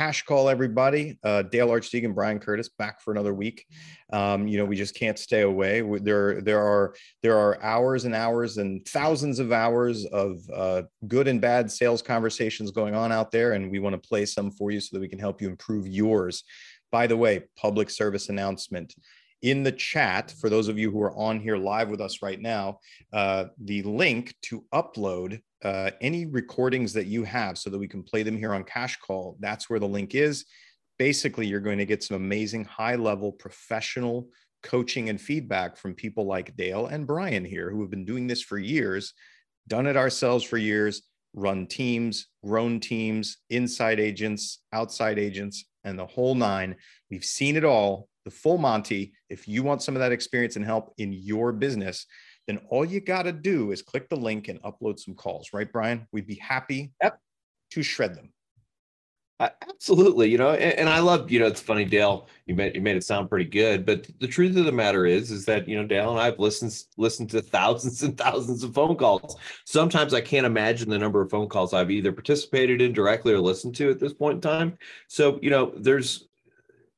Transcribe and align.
cash 0.00 0.22
call, 0.22 0.48
everybody. 0.48 1.18
Uh, 1.22 1.42
Dale 1.42 1.68
Archdekin, 1.68 2.14
Brian 2.14 2.38
Curtis, 2.38 2.70
back 2.70 3.02
for 3.02 3.12
another 3.12 3.34
week. 3.34 3.66
Um, 4.14 4.48
you 4.48 4.56
know, 4.56 4.64
we 4.64 4.74
just 4.74 4.94
can't 4.94 5.18
stay 5.18 5.42
away. 5.42 5.82
There, 5.98 6.40
there 6.40 6.58
are 6.58 6.94
there 7.22 7.36
are 7.36 7.62
hours 7.62 8.06
and 8.06 8.14
hours 8.14 8.56
and 8.56 8.82
thousands 8.88 9.38
of 9.40 9.52
hours 9.52 10.06
of 10.06 10.38
uh, 10.56 10.82
good 11.06 11.28
and 11.28 11.38
bad 11.38 11.70
sales 11.70 12.00
conversations 12.00 12.70
going 12.70 12.94
on 12.94 13.12
out 13.12 13.30
there, 13.30 13.52
and 13.52 13.70
we 13.70 13.78
want 13.78 13.92
to 13.92 14.08
play 14.08 14.24
some 14.24 14.50
for 14.50 14.70
you 14.70 14.80
so 14.80 14.88
that 14.96 15.00
we 15.00 15.08
can 15.08 15.18
help 15.18 15.42
you 15.42 15.50
improve 15.50 15.86
yours. 15.86 16.44
By 16.90 17.06
the 17.06 17.18
way, 17.18 17.42
public 17.58 17.90
service 17.90 18.30
announcement 18.30 18.94
in 19.42 19.62
the 19.62 19.72
chat 19.72 20.32
for 20.38 20.48
those 20.50 20.68
of 20.68 20.78
you 20.78 20.90
who 20.90 21.00
are 21.00 21.16
on 21.16 21.40
here 21.40 21.56
live 21.56 21.88
with 21.88 22.00
us 22.00 22.22
right 22.22 22.40
now 22.40 22.78
uh, 23.12 23.44
the 23.64 23.82
link 23.82 24.34
to 24.42 24.64
upload 24.74 25.40
uh, 25.64 25.90
any 26.00 26.26
recordings 26.26 26.92
that 26.92 27.06
you 27.06 27.24
have 27.24 27.56
so 27.58 27.70
that 27.70 27.78
we 27.78 27.88
can 27.88 28.02
play 28.02 28.22
them 28.22 28.36
here 28.36 28.54
on 28.54 28.64
cash 28.64 28.98
call 28.98 29.36
that's 29.40 29.68
where 29.68 29.78
the 29.78 29.88
link 29.88 30.14
is. 30.14 30.44
Basically 30.98 31.46
you're 31.46 31.60
going 31.60 31.78
to 31.78 31.86
get 31.86 32.02
some 32.02 32.16
amazing 32.16 32.64
high 32.64 32.96
level 32.96 33.32
professional 33.32 34.28
coaching 34.62 35.08
and 35.08 35.20
feedback 35.20 35.76
from 35.76 35.94
people 35.94 36.26
like 36.26 36.54
dale 36.56 36.86
and 36.86 37.06
brian 37.06 37.46
here 37.46 37.70
who 37.70 37.80
have 37.80 37.90
been 37.90 38.04
doing 38.04 38.26
this 38.26 38.42
for 38.42 38.58
years 38.58 39.14
done 39.68 39.86
it 39.86 39.96
ourselves 39.96 40.44
for 40.44 40.58
years 40.58 41.00
run 41.32 41.66
teams 41.66 42.26
grown 42.44 42.78
teams 42.78 43.38
inside 43.48 43.98
agents 43.98 44.58
outside 44.74 45.18
agents 45.18 45.64
and 45.84 45.98
the 45.98 46.06
whole 46.06 46.34
nine. 46.34 46.76
We've 47.10 47.24
seen 47.24 47.56
it 47.56 47.64
all 47.64 48.08
the 48.30 48.36
full 48.36 48.58
Monty, 48.58 49.12
if 49.28 49.48
you 49.48 49.62
want 49.62 49.82
some 49.82 49.96
of 49.96 50.00
that 50.00 50.12
experience 50.12 50.56
and 50.56 50.64
help 50.64 50.94
in 50.98 51.12
your 51.12 51.52
business, 51.52 52.06
then 52.46 52.60
all 52.70 52.84
you 52.84 53.00
got 53.00 53.24
to 53.24 53.32
do 53.32 53.72
is 53.72 53.82
click 53.82 54.08
the 54.08 54.16
link 54.16 54.48
and 54.48 54.62
upload 54.62 54.98
some 54.98 55.14
calls, 55.14 55.50
right, 55.52 55.70
Brian? 55.70 56.06
We'd 56.12 56.26
be 56.26 56.36
happy 56.36 56.92
yep. 57.02 57.18
to 57.72 57.82
shred 57.82 58.14
them. 58.14 58.32
Uh, 59.40 59.48
absolutely, 59.62 60.28
you 60.28 60.36
know, 60.36 60.50
and, 60.50 60.74
and, 60.74 60.88
I 60.88 60.98
love, 60.98 61.30
you 61.30 61.40
know, 61.40 61.46
it's 61.46 61.62
funny, 61.62 61.86
Dale. 61.86 62.28
You 62.44 62.54
made 62.54 62.74
you 62.74 62.82
made 62.82 62.98
it 62.98 63.04
sound 63.04 63.30
pretty 63.30 63.46
good, 63.46 63.86
but 63.86 64.06
the 64.20 64.26
truth 64.26 64.54
of 64.58 64.66
the 64.66 64.72
matter 64.72 65.06
is, 65.06 65.30
is 65.30 65.46
that 65.46 65.66
you 65.66 65.78
know, 65.78 65.86
Dale 65.86 66.10
and 66.10 66.20
I've 66.20 66.38
listened 66.38 66.78
listened 66.98 67.30
to 67.30 67.40
thousands 67.40 68.02
and 68.02 68.18
thousands 68.18 68.62
of 68.62 68.74
phone 68.74 68.96
calls. 68.96 69.36
Sometimes 69.64 70.12
I 70.12 70.20
can't 70.20 70.44
imagine 70.44 70.90
the 70.90 70.98
number 70.98 71.22
of 71.22 71.30
phone 71.30 71.48
calls 71.48 71.72
I've 71.72 71.90
either 71.90 72.12
participated 72.12 72.82
in 72.82 72.92
directly 72.92 73.32
or 73.32 73.40
listened 73.40 73.74
to 73.76 73.88
at 73.88 73.98
this 73.98 74.12
point 74.12 74.34
in 74.34 74.40
time. 74.42 74.76
So, 75.08 75.38
you 75.40 75.48
know, 75.48 75.72
there's 75.74 76.28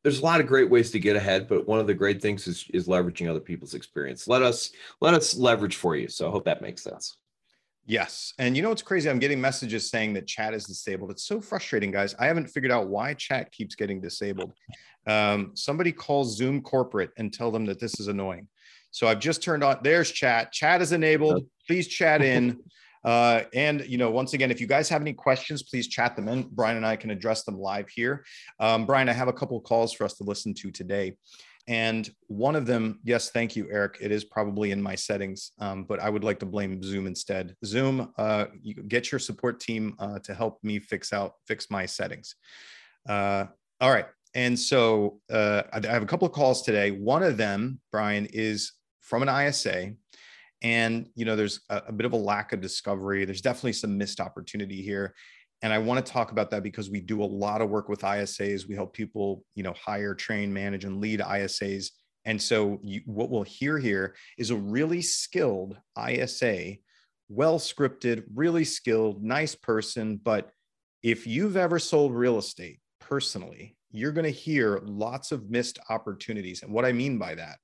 there's 0.02 0.18
a 0.18 0.24
lot 0.24 0.40
of 0.40 0.46
great 0.46 0.68
ways 0.68 0.90
to 0.90 0.98
get 0.98 1.16
ahead, 1.16 1.46
but 1.48 1.66
one 1.66 1.78
of 1.78 1.86
the 1.86 1.94
great 1.94 2.20
things 2.20 2.46
is 2.46 2.66
is 2.72 2.88
leveraging 2.88 3.28
other 3.28 3.40
people's 3.40 3.74
experience. 3.74 4.26
Let 4.26 4.42
us 4.42 4.70
let 5.00 5.14
us 5.14 5.36
leverage 5.36 5.76
for 5.76 5.96
you. 5.96 6.08
So 6.08 6.28
I 6.28 6.30
hope 6.30 6.44
that 6.44 6.62
makes 6.62 6.82
sense. 6.82 7.16
Yes. 7.84 8.32
And 8.38 8.56
you 8.56 8.62
know 8.62 8.68
what's 8.68 8.82
crazy? 8.82 9.10
I'm 9.10 9.18
getting 9.18 9.40
messages 9.40 9.90
saying 9.90 10.14
that 10.14 10.26
chat 10.26 10.54
is 10.54 10.64
disabled. 10.64 11.10
It's 11.10 11.24
so 11.24 11.40
frustrating, 11.40 11.90
guys. 11.90 12.14
I 12.18 12.26
haven't 12.26 12.46
figured 12.46 12.70
out 12.70 12.88
why 12.88 13.14
chat 13.14 13.50
keeps 13.50 13.74
getting 13.74 14.00
disabled. 14.00 14.52
Um, 15.06 15.50
somebody 15.54 15.90
calls 15.90 16.36
Zoom 16.36 16.62
corporate 16.62 17.10
and 17.16 17.32
tell 17.32 17.50
them 17.50 17.66
that 17.66 17.80
this 17.80 17.98
is 17.98 18.06
annoying. 18.06 18.46
So 18.92 19.08
I've 19.08 19.18
just 19.18 19.42
turned 19.42 19.64
on, 19.64 19.78
there's 19.82 20.12
chat. 20.12 20.52
Chat 20.52 20.80
is 20.80 20.92
enabled. 20.92 21.44
Please 21.66 21.88
chat 21.88 22.22
in. 22.22 22.60
Uh, 23.04 23.42
and 23.54 23.84
you 23.86 23.98
know, 23.98 24.10
once 24.10 24.32
again, 24.34 24.50
if 24.50 24.60
you 24.60 24.66
guys 24.66 24.88
have 24.88 25.00
any 25.00 25.12
questions, 25.12 25.62
please 25.62 25.88
chat 25.88 26.16
them 26.16 26.28
in. 26.28 26.42
Brian 26.50 26.76
and 26.76 26.86
I 26.86 26.96
can 26.96 27.10
address 27.10 27.44
them 27.44 27.58
live 27.58 27.88
here. 27.88 28.24
Um, 28.60 28.86
Brian, 28.86 29.08
I 29.08 29.12
have 29.12 29.28
a 29.28 29.32
couple 29.32 29.60
calls 29.60 29.92
for 29.92 30.04
us 30.04 30.14
to 30.14 30.24
listen 30.24 30.54
to 30.54 30.70
today. 30.70 31.16
And 31.68 32.10
one 32.26 32.56
of 32.56 32.66
them, 32.66 32.98
yes, 33.04 33.30
thank 33.30 33.54
you, 33.54 33.68
Eric. 33.70 33.98
It 34.00 34.10
is 34.10 34.24
probably 34.24 34.72
in 34.72 34.82
my 34.82 34.96
settings, 34.96 35.52
um, 35.60 35.84
but 35.84 36.00
I 36.00 36.10
would 36.10 36.24
like 36.24 36.40
to 36.40 36.46
blame 36.46 36.82
Zoom 36.82 37.06
instead. 37.06 37.54
Zoom, 37.64 38.12
uh, 38.18 38.46
you 38.60 38.74
get 38.74 39.12
your 39.12 39.20
support 39.20 39.60
team 39.60 39.94
uh, 40.00 40.18
to 40.20 40.34
help 40.34 40.58
me 40.64 40.80
fix 40.80 41.12
out 41.12 41.34
fix 41.46 41.70
my 41.70 41.86
settings. 41.86 42.34
Uh, 43.08 43.44
all 43.80 43.92
right, 43.92 44.06
and 44.34 44.58
so 44.58 45.20
uh, 45.30 45.62
I 45.72 45.86
have 45.86 46.02
a 46.02 46.06
couple 46.06 46.26
of 46.26 46.32
calls 46.32 46.62
today. 46.62 46.90
One 46.90 47.22
of 47.22 47.36
them, 47.36 47.80
Brian, 47.92 48.26
is 48.26 48.72
from 49.00 49.22
an 49.22 49.28
ISA 49.28 49.92
and 50.62 51.08
you 51.14 51.24
know 51.24 51.36
there's 51.36 51.60
a, 51.68 51.82
a, 51.88 51.92
bit 51.92 52.06
of 52.06 52.12
a 52.12 52.16
lack 52.16 52.52
of 52.52 52.60
discovery. 52.60 53.24
There's 53.24 53.40
definitely 53.40 53.74
some 53.74 53.98
missed 53.98 54.20
opportunity 54.20 54.82
here. 54.82 55.14
And 55.62 55.72
i 55.72 55.78
want 55.78 56.04
to 56.04 56.12
talk 56.12 56.32
about 56.32 56.50
that 56.50 56.64
because 56.64 56.90
we 56.90 57.00
do 57.00 57.22
a 57.22 57.24
lot 57.24 57.60
of 57.60 57.70
work 57.70 57.88
with 57.88 58.00
isas 58.00 58.66
we 58.66 58.74
help 58.74 58.92
people 58.92 59.44
you 59.54 59.62
know 59.62 59.72
hire 59.74 60.12
train 60.12 60.52
manage 60.52 60.84
and 60.84 61.00
lead 61.00 61.20
isas 61.20 61.90
and 62.24 62.40
so 62.40 62.80
you, 62.82 63.00
what 63.06 63.30
we'll 63.30 63.42
hear 63.42 63.78
here 63.78 64.14
is 64.38 64.50
a 64.50 64.56
really 64.56 65.02
skilled 65.02 65.76
isa 66.08 66.76
well 67.28 67.58
scripted 67.58 68.24
really 68.34 68.64
skilled 68.64 69.22
nice 69.22 69.54
person. 69.54 70.16
But 70.22 70.50
if 71.02 71.26
you've 71.26 71.56
ever 71.56 71.78
sold 71.78 72.12
real 72.14 72.38
estate 72.38 72.80
personally 73.00 73.76
you're 73.94 74.12
going 74.12 74.24
to 74.24 74.30
hear 74.30 74.80
lots 74.84 75.32
of 75.32 75.50
missed 75.50 75.78
opportunities. 75.90 76.62
And 76.62 76.72
what 76.72 76.84
i 76.84 76.92
mean 76.92 77.18
by 77.18 77.34
that 77.34 77.58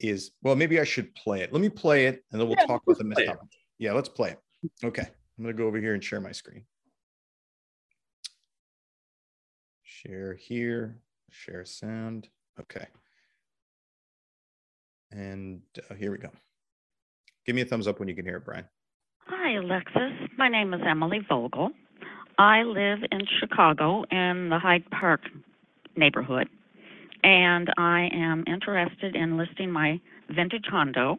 is 0.00 0.32
well, 0.42 0.56
maybe 0.56 0.80
I 0.80 0.84
should 0.84 1.14
play 1.14 1.42
it. 1.42 1.52
Let 1.52 1.62
me 1.62 1.68
play 1.68 2.06
it 2.06 2.24
and 2.32 2.40
then 2.40 2.48
we'll 2.48 2.56
yeah, 2.58 2.66
talk 2.66 2.82
about 2.86 2.98
the 2.98 3.04
missed 3.04 3.20
opportunity. 3.20 3.58
Yeah, 3.78 3.92
let's 3.92 4.08
play 4.08 4.30
it. 4.30 4.40
Okay. 4.84 5.02
I'm 5.38 5.44
going 5.44 5.54
to 5.56 5.60
go 5.60 5.66
over 5.66 5.78
here 5.78 5.94
and 5.94 6.02
share 6.02 6.20
my 6.20 6.32
screen. 6.32 6.64
Share 9.82 10.34
here, 10.34 10.98
share 11.30 11.64
sound. 11.64 12.28
Okay. 12.60 12.86
And 15.10 15.62
uh, 15.90 15.94
here 15.94 16.12
we 16.12 16.18
go. 16.18 16.30
Give 17.46 17.54
me 17.54 17.62
a 17.62 17.64
thumbs 17.64 17.86
up 17.86 17.98
when 17.98 18.08
you 18.08 18.14
can 18.14 18.24
hear 18.24 18.36
it, 18.36 18.44
Brian. 18.44 18.64
Hi, 19.26 19.56
Alexis. 19.56 20.28
My 20.36 20.48
name 20.48 20.74
is 20.74 20.80
Emily 20.86 21.20
Vogel. 21.28 21.70
I 22.38 22.62
live 22.62 22.98
in 23.10 23.20
Chicago 23.40 24.04
in 24.10 24.48
the 24.50 24.58
Hyde 24.58 24.84
Park 24.90 25.20
neighborhood 25.96 26.48
and 27.24 27.72
I 27.78 28.10
am 28.12 28.44
interested 28.46 29.16
in 29.16 29.38
listing 29.38 29.70
my 29.70 29.98
vintage 30.28 30.66
condo 30.70 31.18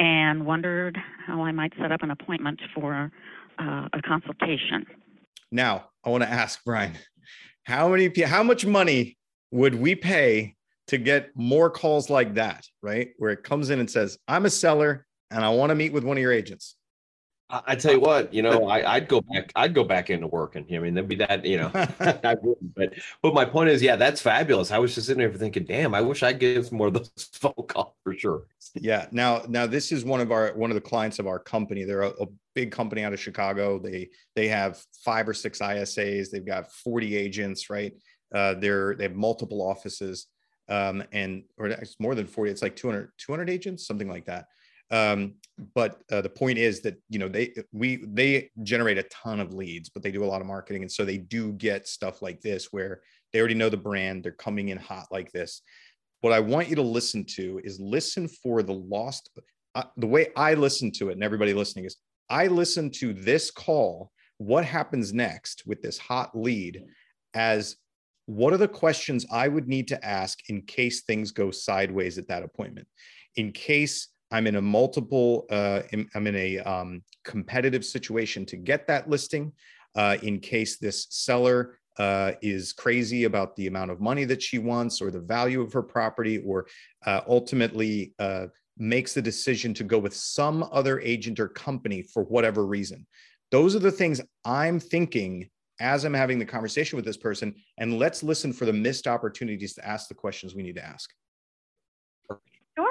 and 0.00 0.46
wondered 0.46 0.96
how 1.26 1.42
I 1.42 1.52
might 1.52 1.72
set 1.78 1.92
up 1.92 2.02
an 2.02 2.10
appointment 2.10 2.60
for 2.74 3.12
uh, 3.58 3.88
a 3.92 4.02
consultation. 4.02 4.86
Now, 5.52 5.90
I 6.04 6.10
want 6.10 6.22
to 6.22 6.30
ask 6.30 6.60
Brian, 6.64 6.96
how 7.64 7.90
many 7.90 8.10
how 8.22 8.42
much 8.42 8.64
money 8.64 9.18
would 9.50 9.74
we 9.74 9.94
pay 9.94 10.54
to 10.86 10.96
get 10.96 11.30
more 11.34 11.68
calls 11.68 12.08
like 12.08 12.34
that, 12.34 12.66
right? 12.82 13.10
Where 13.18 13.30
it 13.30 13.42
comes 13.42 13.68
in 13.68 13.80
and 13.80 13.90
says, 13.90 14.18
"I'm 14.26 14.46
a 14.46 14.50
seller 14.50 15.06
and 15.30 15.44
I 15.44 15.50
want 15.50 15.70
to 15.70 15.74
meet 15.74 15.92
with 15.92 16.04
one 16.04 16.16
of 16.16 16.22
your 16.22 16.32
agents." 16.32 16.76
I 17.50 17.76
tell 17.76 17.92
you 17.92 18.00
what, 18.00 18.34
you 18.34 18.42
know, 18.42 18.68
I, 18.68 18.98
would 18.98 19.08
go 19.08 19.20
back. 19.32 19.52
I'd 19.56 19.74
go 19.74 19.82
back 19.82 20.10
into 20.10 20.26
working. 20.26 20.66
I 20.70 20.78
mean, 20.78 20.92
there'd 20.92 21.08
be 21.08 21.16
that, 21.16 21.46
you 21.46 21.56
know, 21.56 21.70
I 22.00 22.36
wouldn't. 22.42 22.74
But, 22.74 22.92
but 23.22 23.32
my 23.32 23.46
point 23.46 23.70
is, 23.70 23.80
yeah, 23.80 23.96
that's 23.96 24.20
fabulous. 24.20 24.70
I 24.70 24.78
was 24.78 24.94
just 24.94 25.06
sitting 25.06 25.20
there 25.20 25.32
thinking, 25.32 25.64
damn, 25.64 25.94
I 25.94 26.02
wish 26.02 26.22
I'd 26.22 26.38
get 26.38 26.66
some 26.66 26.76
more 26.76 26.88
of 26.88 26.94
those 26.94 27.10
phone 27.32 27.54
calls 27.66 27.94
for 28.04 28.14
sure. 28.14 28.42
Yeah. 28.74 29.06
Now, 29.12 29.44
now 29.48 29.66
this 29.66 29.92
is 29.92 30.04
one 30.04 30.20
of 30.20 30.30
our 30.30 30.52
one 30.54 30.70
of 30.70 30.74
the 30.74 30.80
clients 30.80 31.18
of 31.18 31.26
our 31.26 31.38
company. 31.38 31.84
They're 31.84 32.02
a, 32.02 32.10
a 32.10 32.26
big 32.54 32.70
company 32.70 33.02
out 33.02 33.14
of 33.14 33.20
Chicago. 33.20 33.78
They 33.78 34.10
they 34.36 34.48
have 34.48 34.82
five 35.02 35.26
or 35.26 35.34
six 35.34 35.60
ISAs. 35.60 36.30
They've 36.30 36.44
got 36.44 36.70
forty 36.70 37.16
agents, 37.16 37.70
right? 37.70 37.94
Uh, 38.34 38.54
they're 38.54 38.94
they 38.94 39.04
have 39.04 39.14
multiple 39.14 39.62
offices, 39.62 40.26
um, 40.68 41.02
and 41.12 41.44
or 41.56 41.68
it's 41.68 41.98
more 41.98 42.14
than 42.14 42.26
forty. 42.26 42.50
It's 42.50 42.60
like 42.60 42.76
200, 42.76 43.12
200 43.16 43.48
agents, 43.48 43.86
something 43.86 44.08
like 44.08 44.26
that. 44.26 44.48
Um, 44.90 45.34
but 45.74 46.02
uh, 46.10 46.20
the 46.20 46.28
point 46.28 46.56
is 46.56 46.80
that 46.82 46.96
you 47.08 47.18
know 47.18 47.28
they 47.28 47.52
we 47.72 48.04
they 48.06 48.50
generate 48.62 48.98
a 48.98 49.02
ton 49.04 49.40
of 49.40 49.52
leads, 49.52 49.88
but 49.88 50.02
they 50.02 50.12
do 50.12 50.24
a 50.24 50.26
lot 50.26 50.40
of 50.40 50.46
marketing, 50.46 50.82
and 50.82 50.90
so 50.90 51.04
they 51.04 51.18
do 51.18 51.52
get 51.52 51.88
stuff 51.88 52.22
like 52.22 52.40
this 52.40 52.68
where 52.70 53.00
they 53.32 53.40
already 53.40 53.54
know 53.54 53.68
the 53.68 53.76
brand, 53.76 54.24
they're 54.24 54.32
coming 54.32 54.68
in 54.68 54.78
hot 54.78 55.06
like 55.10 55.32
this. 55.32 55.62
What 56.20 56.32
I 56.32 56.40
want 56.40 56.68
you 56.68 56.76
to 56.76 56.82
listen 56.82 57.24
to 57.36 57.60
is 57.64 57.78
listen 57.80 58.28
for 58.28 58.62
the 58.62 58.72
lost. 58.72 59.30
Uh, 59.74 59.84
the 59.96 60.06
way 60.06 60.28
I 60.36 60.54
listen 60.54 60.90
to 60.92 61.10
it, 61.10 61.12
and 61.12 61.22
everybody 61.22 61.52
listening 61.54 61.84
is, 61.84 61.96
I 62.30 62.46
listen 62.46 62.90
to 62.92 63.12
this 63.12 63.50
call. 63.50 64.12
What 64.38 64.64
happens 64.64 65.12
next 65.12 65.64
with 65.66 65.82
this 65.82 65.98
hot 65.98 66.36
lead? 66.36 66.82
As 67.34 67.76
what 68.26 68.52
are 68.52 68.58
the 68.58 68.68
questions 68.68 69.26
I 69.30 69.48
would 69.48 69.68
need 69.68 69.88
to 69.88 70.04
ask 70.04 70.38
in 70.48 70.62
case 70.62 71.02
things 71.02 71.30
go 71.30 71.50
sideways 71.50 72.18
at 72.18 72.28
that 72.28 72.42
appointment? 72.42 72.86
In 73.36 73.52
case 73.52 74.08
I'm 74.30 74.46
in 74.46 74.56
a 74.56 74.62
multiple, 74.62 75.46
uh, 75.50 75.82
I'm 76.14 76.26
in 76.26 76.36
a 76.36 76.58
um, 76.58 77.02
competitive 77.24 77.84
situation 77.84 78.44
to 78.46 78.56
get 78.56 78.86
that 78.86 79.08
listing 79.08 79.52
uh, 79.94 80.16
in 80.22 80.40
case 80.40 80.78
this 80.78 81.06
seller 81.10 81.78
uh, 81.98 82.32
is 82.42 82.72
crazy 82.72 83.24
about 83.24 83.56
the 83.56 83.66
amount 83.66 83.90
of 83.90 84.00
money 84.00 84.24
that 84.24 84.42
she 84.42 84.58
wants 84.58 85.00
or 85.00 85.10
the 85.10 85.20
value 85.20 85.60
of 85.60 85.72
her 85.72 85.82
property 85.82 86.38
or 86.38 86.66
uh, 87.06 87.22
ultimately 87.26 88.14
uh, 88.18 88.46
makes 88.76 89.14
the 89.14 89.22
decision 89.22 89.74
to 89.74 89.84
go 89.84 89.98
with 89.98 90.14
some 90.14 90.68
other 90.70 91.00
agent 91.00 91.40
or 91.40 91.48
company 91.48 92.02
for 92.02 92.22
whatever 92.24 92.66
reason. 92.66 93.06
Those 93.50 93.74
are 93.74 93.80
the 93.80 93.90
things 93.90 94.20
I'm 94.44 94.78
thinking 94.78 95.48
as 95.80 96.04
I'm 96.04 96.14
having 96.14 96.38
the 96.38 96.44
conversation 96.44 96.96
with 96.96 97.04
this 97.04 97.16
person. 97.16 97.54
And 97.78 97.98
let's 97.98 98.22
listen 98.22 98.52
for 98.52 98.64
the 98.64 98.72
missed 98.72 99.06
opportunities 99.06 99.74
to 99.74 99.86
ask 99.86 100.08
the 100.08 100.14
questions 100.14 100.54
we 100.54 100.62
need 100.62 100.76
to 100.76 100.84
ask. 100.84 101.10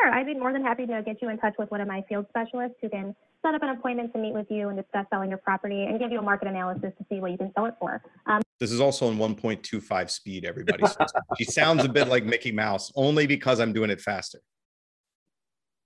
Sure, 0.07 0.15
I'd 0.15 0.25
be 0.25 0.35
more 0.35 0.53
than 0.53 0.63
happy 0.63 0.85
to 0.85 1.01
get 1.05 1.21
you 1.21 1.27
in 1.29 1.37
touch 1.37 1.55
with 1.59 1.69
one 1.69 1.81
of 1.81 1.87
my 1.87 2.01
field 2.07 2.27
specialists 2.29 2.77
who 2.81 2.87
can 2.89 3.13
set 3.45 3.53
up 3.53 3.61
an 3.61 3.69
appointment 3.69 4.13
to 4.13 4.19
meet 4.19 4.33
with 4.33 4.47
you 4.49 4.69
and 4.69 4.77
discuss 4.77 5.05
selling 5.09 5.29
your 5.29 5.39
property 5.39 5.83
and 5.83 5.99
give 5.99 6.11
you 6.13 6.19
a 6.19 6.21
market 6.21 6.47
analysis 6.47 6.93
to 6.97 7.05
see 7.09 7.19
what 7.19 7.31
you 7.31 7.37
can 7.37 7.51
sell 7.55 7.65
it 7.65 7.73
for. 7.77 8.01
Um, 8.25 8.41
This 8.59 8.71
is 8.71 8.79
also 8.79 9.09
in 9.11 9.17
1.25 9.17 10.09
speed, 10.09 10.45
everybody. 10.45 10.85
So 10.85 10.95
she 11.37 11.43
sounds 11.43 11.83
a 11.83 11.89
bit 11.89 12.07
like 12.07 12.23
Mickey 12.23 12.53
Mouse, 12.53 12.89
only 12.95 13.27
because 13.27 13.59
I'm 13.59 13.73
doing 13.73 13.89
it 13.89 13.99
faster. 13.99 14.39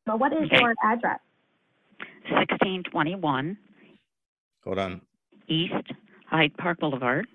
But 0.06 0.20
what 0.20 0.34
is 0.34 0.44
Okay. 0.44 0.60
your 0.62 0.76
address? 0.84 1.20
1621 2.30 3.58
Hold 4.64 4.78
on. 4.78 5.02
East 5.48 5.74
Hyde 6.28 6.56
Park 6.58 6.80
Boulevard. 6.80 7.26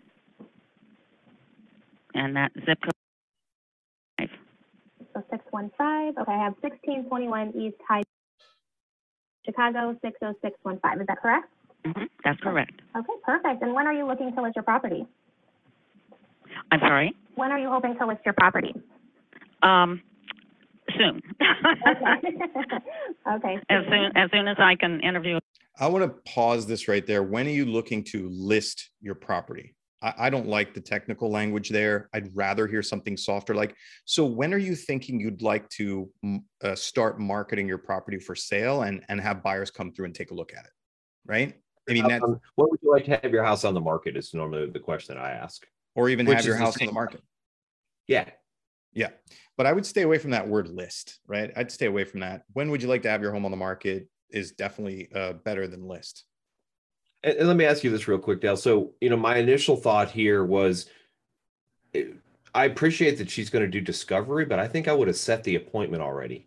And 2.15 2.37
that 2.37 2.53
zip 2.65 2.79
code. 2.81 2.93
So 5.17 5.25
615. 5.31 6.21
Okay, 6.21 6.33
I 6.33 6.45
have 6.45 6.53
1621 6.61 7.57
East 7.57 7.77
Hyde, 7.89 8.05
Chicago 9.47 9.97
60615. 10.05 11.01
Is 11.01 11.07
that 11.07 11.23
correct? 11.23 11.49
Mhm, 11.87 12.09
That's 12.23 12.39
correct. 12.41 12.83
Okay, 12.95 13.13
perfect. 13.25 13.63
And 13.63 13.73
when 13.73 13.87
are 13.87 13.95
you 13.95 14.07
looking 14.07 14.35
to 14.35 14.43
list 14.43 14.57
your 14.57 14.63
property? 14.63 15.07
I'm 16.71 16.81
sorry. 16.81 17.15
When 17.35 17.51
are 17.51 17.59
you 17.59 17.71
hoping 17.71 17.97
to 17.99 18.07
list 18.07 18.21
your 18.27 18.35
property? 18.35 18.75
Um, 19.63 20.03
soon. 20.99 21.23
Okay. 21.41 22.37
okay. 23.37 23.59
as 23.71 23.85
soon 23.89 24.13
as 24.17 24.31
soon 24.33 24.49
as 24.49 24.57
I 24.59 24.75
can 24.75 25.01
interview. 25.01 25.39
I 25.81 25.87
want 25.89 26.05
to 26.05 26.31
pause 26.31 26.67
this 26.67 26.89
right 26.89 27.07
there. 27.07 27.23
When 27.23 27.47
are 27.47 27.51
you 27.51 27.65
looking 27.65 28.05
to 28.13 28.29
list 28.29 28.91
your 29.01 29.15
property? 29.15 29.75
I, 30.06 30.26
I 30.26 30.31
don't 30.31 30.47
like 30.47 30.73
the 30.73 30.81
technical 30.81 31.31
language 31.31 31.69
there. 31.70 32.08
I'd 32.14 32.35
rather 32.35 32.67
hear 32.67 32.82
something 32.82 33.17
softer. 33.17 33.55
Like, 33.55 33.75
so 34.05 34.25
when 34.25 34.55
are 34.55 34.58
you 34.58 34.76
thinking 34.76 35.19
you'd 35.19 35.43
like 35.43 35.69
to 35.70 36.08
uh, 36.62 36.75
start 36.76 37.19
marketing 37.19 37.67
your 37.67 37.79
property 37.79 38.19
for 38.19 38.35
sale 38.35 38.82
and 38.82 39.05
and 39.08 39.20
have 39.20 39.43
buyers 39.43 39.70
come 39.70 39.93
through 39.93 40.06
and 40.06 40.14
take 40.14 40.31
a 40.31 40.35
look 40.35 40.53
at 40.56 40.64
it? 40.64 40.70
Right. 41.26 41.55
I 41.88 41.93
mean, 41.93 42.08
that, 42.08 42.23
Um, 42.23 42.41
what 42.55 42.70
would 42.70 42.81
you 42.82 42.93
like 42.93 43.05
to 43.06 43.19
have 43.23 43.32
your 43.32 43.44
house 43.44 43.64
on 43.64 43.75
the 43.75 43.81
market? 43.81 44.17
Is 44.17 44.32
normally 44.32 44.70
the 44.70 44.81
question 44.81 45.19
I 45.19 45.32
ask. 45.32 45.67
or 45.94 46.08
even 46.08 46.26
which 46.26 46.37
have 46.37 46.44
your 46.44 46.56
house 46.56 46.81
on 46.81 46.87
the 46.87 46.93
market. 46.93 47.23
Yeah. 48.06 48.29
Yeah. 48.93 49.11
But 49.56 49.67
I 49.67 49.73
would 49.73 49.87
stay 49.87 50.03
away 50.03 50.19
from 50.19 50.31
that 50.31 50.47
word 50.47 50.69
list, 50.69 51.19
right? 51.26 51.50
I'd 51.56 51.73
stay 51.73 51.87
away 51.87 52.05
from 52.05 52.20
that. 52.20 52.43
When 52.53 52.70
would 52.70 52.82
you 52.82 52.88
like 52.88 53.03
to 53.03 53.11
have 53.11 53.23
your 53.23 53.32
home 53.32 53.44
on 53.44 53.50
the 53.50 53.56
market 53.56 54.08
is 54.31 54.53
definitely 54.53 55.08
uh, 55.14 55.35
better 55.44 55.67
than 55.67 55.87
list. 55.87 56.25
And, 57.26 57.37
and 57.37 57.49
let 57.49 57.56
me 57.56 57.67
ask 57.67 57.84
you 57.84 57.90
this 57.90 58.08
real 58.08 58.19
quick, 58.19 58.40
Dale. 58.40 58.56
So, 58.56 58.93
you 59.02 59.11
know, 59.11 59.17
my 59.17 59.37
initial 59.37 59.76
thought 59.76 60.11
here 60.11 60.44
was 60.44 60.87
I 62.55 62.64
appreciate 62.64 63.19
that 63.19 63.28
she's 63.28 63.50
going 63.50 63.64
to 63.64 63.70
do 63.70 63.82
discovery, 63.82 64.46
but 64.46 64.58
I 64.58 64.69
think 64.69 64.88
I 64.88 64.94
would 64.94 65.08
have 65.08 65.17
set 65.17 65.44
the 65.44 65.56
appointment 65.56 66.02
already. 66.02 66.46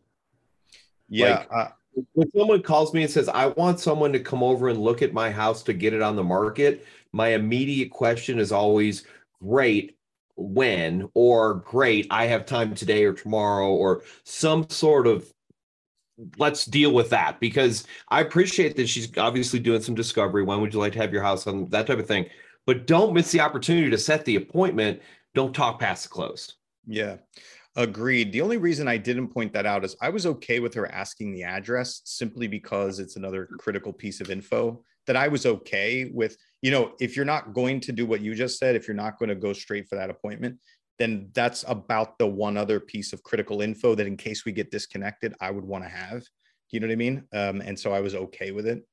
Yeah. 1.08 1.40
Like- 1.40 1.48
uh, 1.52 1.68
When 2.14 2.32
someone 2.32 2.64
calls 2.64 2.94
me 2.94 3.04
and 3.04 3.12
says, 3.12 3.30
I 3.30 3.48
want 3.48 3.80
someone 3.80 4.14
to 4.14 4.20
come 4.20 4.42
over 4.42 4.70
and 4.70 4.80
look 4.80 5.02
at 5.02 5.14
my 5.14 5.30
house 5.30 5.62
to 5.64 5.74
get 5.74 5.94
it 5.94 6.02
on 6.02 6.16
the 6.16 6.24
market, 6.24 6.86
my 7.12 7.30
immediate 7.30 7.92
question 7.92 8.40
is 8.40 8.52
always, 8.52 9.06
great, 9.44 9.98
when? 10.36 11.10
Or 11.14 11.56
great, 11.56 12.08
I 12.10 12.28
have 12.28 12.46
time 12.46 12.74
today 12.74 13.04
or 13.04 13.14
tomorrow, 13.14 13.70
or 13.70 14.04
some 14.24 14.70
sort 14.70 15.08
of 15.08 15.32
let's 16.38 16.66
deal 16.66 16.92
with 16.92 17.10
that 17.10 17.40
because 17.40 17.86
I 18.10 18.22
appreciate 18.22 18.76
that 18.76 18.90
she's 18.90 19.16
obviously 19.18 19.60
doing 19.60 19.82
some 19.82 19.96
discovery. 19.96 20.44
When 20.44 20.62
would 20.62 20.74
you 20.74 20.80
like 20.80 20.94
to 20.94 21.00
have 21.00 21.14
your 21.14 21.24
house 21.24 21.48
on 21.48 21.70
that 21.70 21.88
type 21.88 22.00
of 22.00 22.08
thing? 22.08 22.26
But 22.66 22.88
don't 22.88 23.14
miss 23.14 23.32
the 23.32 23.40
opportunity 23.40 23.90
to 23.90 23.98
set 23.98 24.26
the 24.26 24.36
appointment. 24.36 25.02
Don't 25.34 25.56
talk 25.56 25.80
past 25.80 26.04
the 26.04 26.10
close. 26.10 26.56
Yeah, 26.86 27.18
agreed. 27.76 28.32
The 28.32 28.42
only 28.42 28.58
reason 28.58 28.88
I 28.88 28.98
didn't 28.98 29.30
point 29.30 29.54
that 29.54 29.66
out 29.66 29.86
is 29.86 29.96
I 30.02 30.10
was 30.10 30.26
okay 30.26 30.60
with 30.60 30.74
her 30.74 30.92
asking 30.92 31.34
the 31.34 31.44
address 31.44 32.02
simply 32.06 32.48
because 32.48 33.00
it's 33.00 33.16
another 33.16 33.48
critical 33.60 33.94
piece 33.94 34.22
of 34.22 34.30
info 34.30 34.84
that 35.08 35.16
I 35.16 35.28
was 35.28 35.46
okay 35.46 36.12
with. 36.14 36.38
You 36.62 36.72
know, 36.72 36.94
if 37.00 37.16
you're 37.16 37.26
not 37.26 37.54
going 37.54 37.80
to 37.82 37.92
do 37.92 38.06
what 38.06 38.22
you 38.22 38.36
just 38.36 38.60
said, 38.60 38.76
if 38.76 38.88
you're 38.88 38.96
not 38.96 39.18
going 39.18 39.30
to 39.30 39.36
go 39.36 39.54
straight 39.54 39.88
for 39.88 39.96
that 39.96 40.10
appointment, 40.10 40.58
then 41.00 41.30
that's 41.34 41.64
about 41.68 42.20
the 42.20 42.28
one 42.28 42.58
other 42.58 42.80
piece 42.80 43.14
of 43.14 43.24
critical 43.24 43.62
info 43.62 43.96
that 43.96 44.06
in 44.06 44.18
case 44.18 44.46
we 44.46 44.52
get 44.52 44.70
disconnected, 44.70 45.34
I 45.42 45.50
would 45.50 45.64
want 45.66 45.84
to 45.86 45.90
have. 45.90 46.24
You 46.72 46.80
know 46.82 46.88
what 46.88 46.94
I 46.94 46.98
mean? 46.98 47.24
Um, 47.34 47.62
and 47.62 47.80
so 47.80 47.94
I 47.94 48.02
was 48.02 48.14
okay 48.14 48.52
with 48.52 48.68
it. 48.68 48.86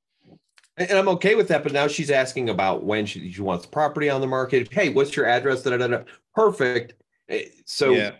And 0.79 0.89
and 0.91 0.99
I'm 0.99 1.09
okay 1.09 1.35
with 1.35 1.49
that. 1.49 1.63
But 1.63 1.73
now 1.73 1.89
she's 1.89 2.11
asking 2.11 2.49
about 2.49 2.85
when 2.85 3.05
she, 3.07 3.31
she 3.33 3.43
wants 3.43 3.65
the 3.67 3.71
property 3.71 4.09
on 4.09 4.21
the 4.21 4.27
market. 4.27 4.73
Hey, 4.73 4.89
what's 4.91 5.15
your 5.17 5.27
address? 5.27 5.63
Da, 5.63 5.71
da, 5.71 5.77
da, 5.79 5.87
da. 5.89 6.03
Perfect. 6.35 6.95
Eh, 7.29 7.47
So 7.67 7.91
yeah, 7.91 8.13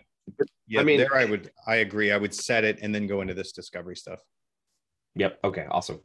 yeah. 0.67 0.81
I 0.81 0.83
mean- 0.83 0.97
there 0.99 1.15
I 1.15 1.25
would, 1.25 1.49
I 1.65 1.77
agree. 1.77 2.11
I 2.11 2.17
would 2.17 2.33
set 2.33 2.63
it 2.63 2.79
and 2.81 2.93
then 2.93 3.07
go 3.07 3.21
into 3.21 3.33
this 3.33 3.51
discovery 3.51 3.95
stuff. 3.95 4.19
yep. 5.15 5.39
Okay. 5.43 5.65
Awesome. 5.71 6.01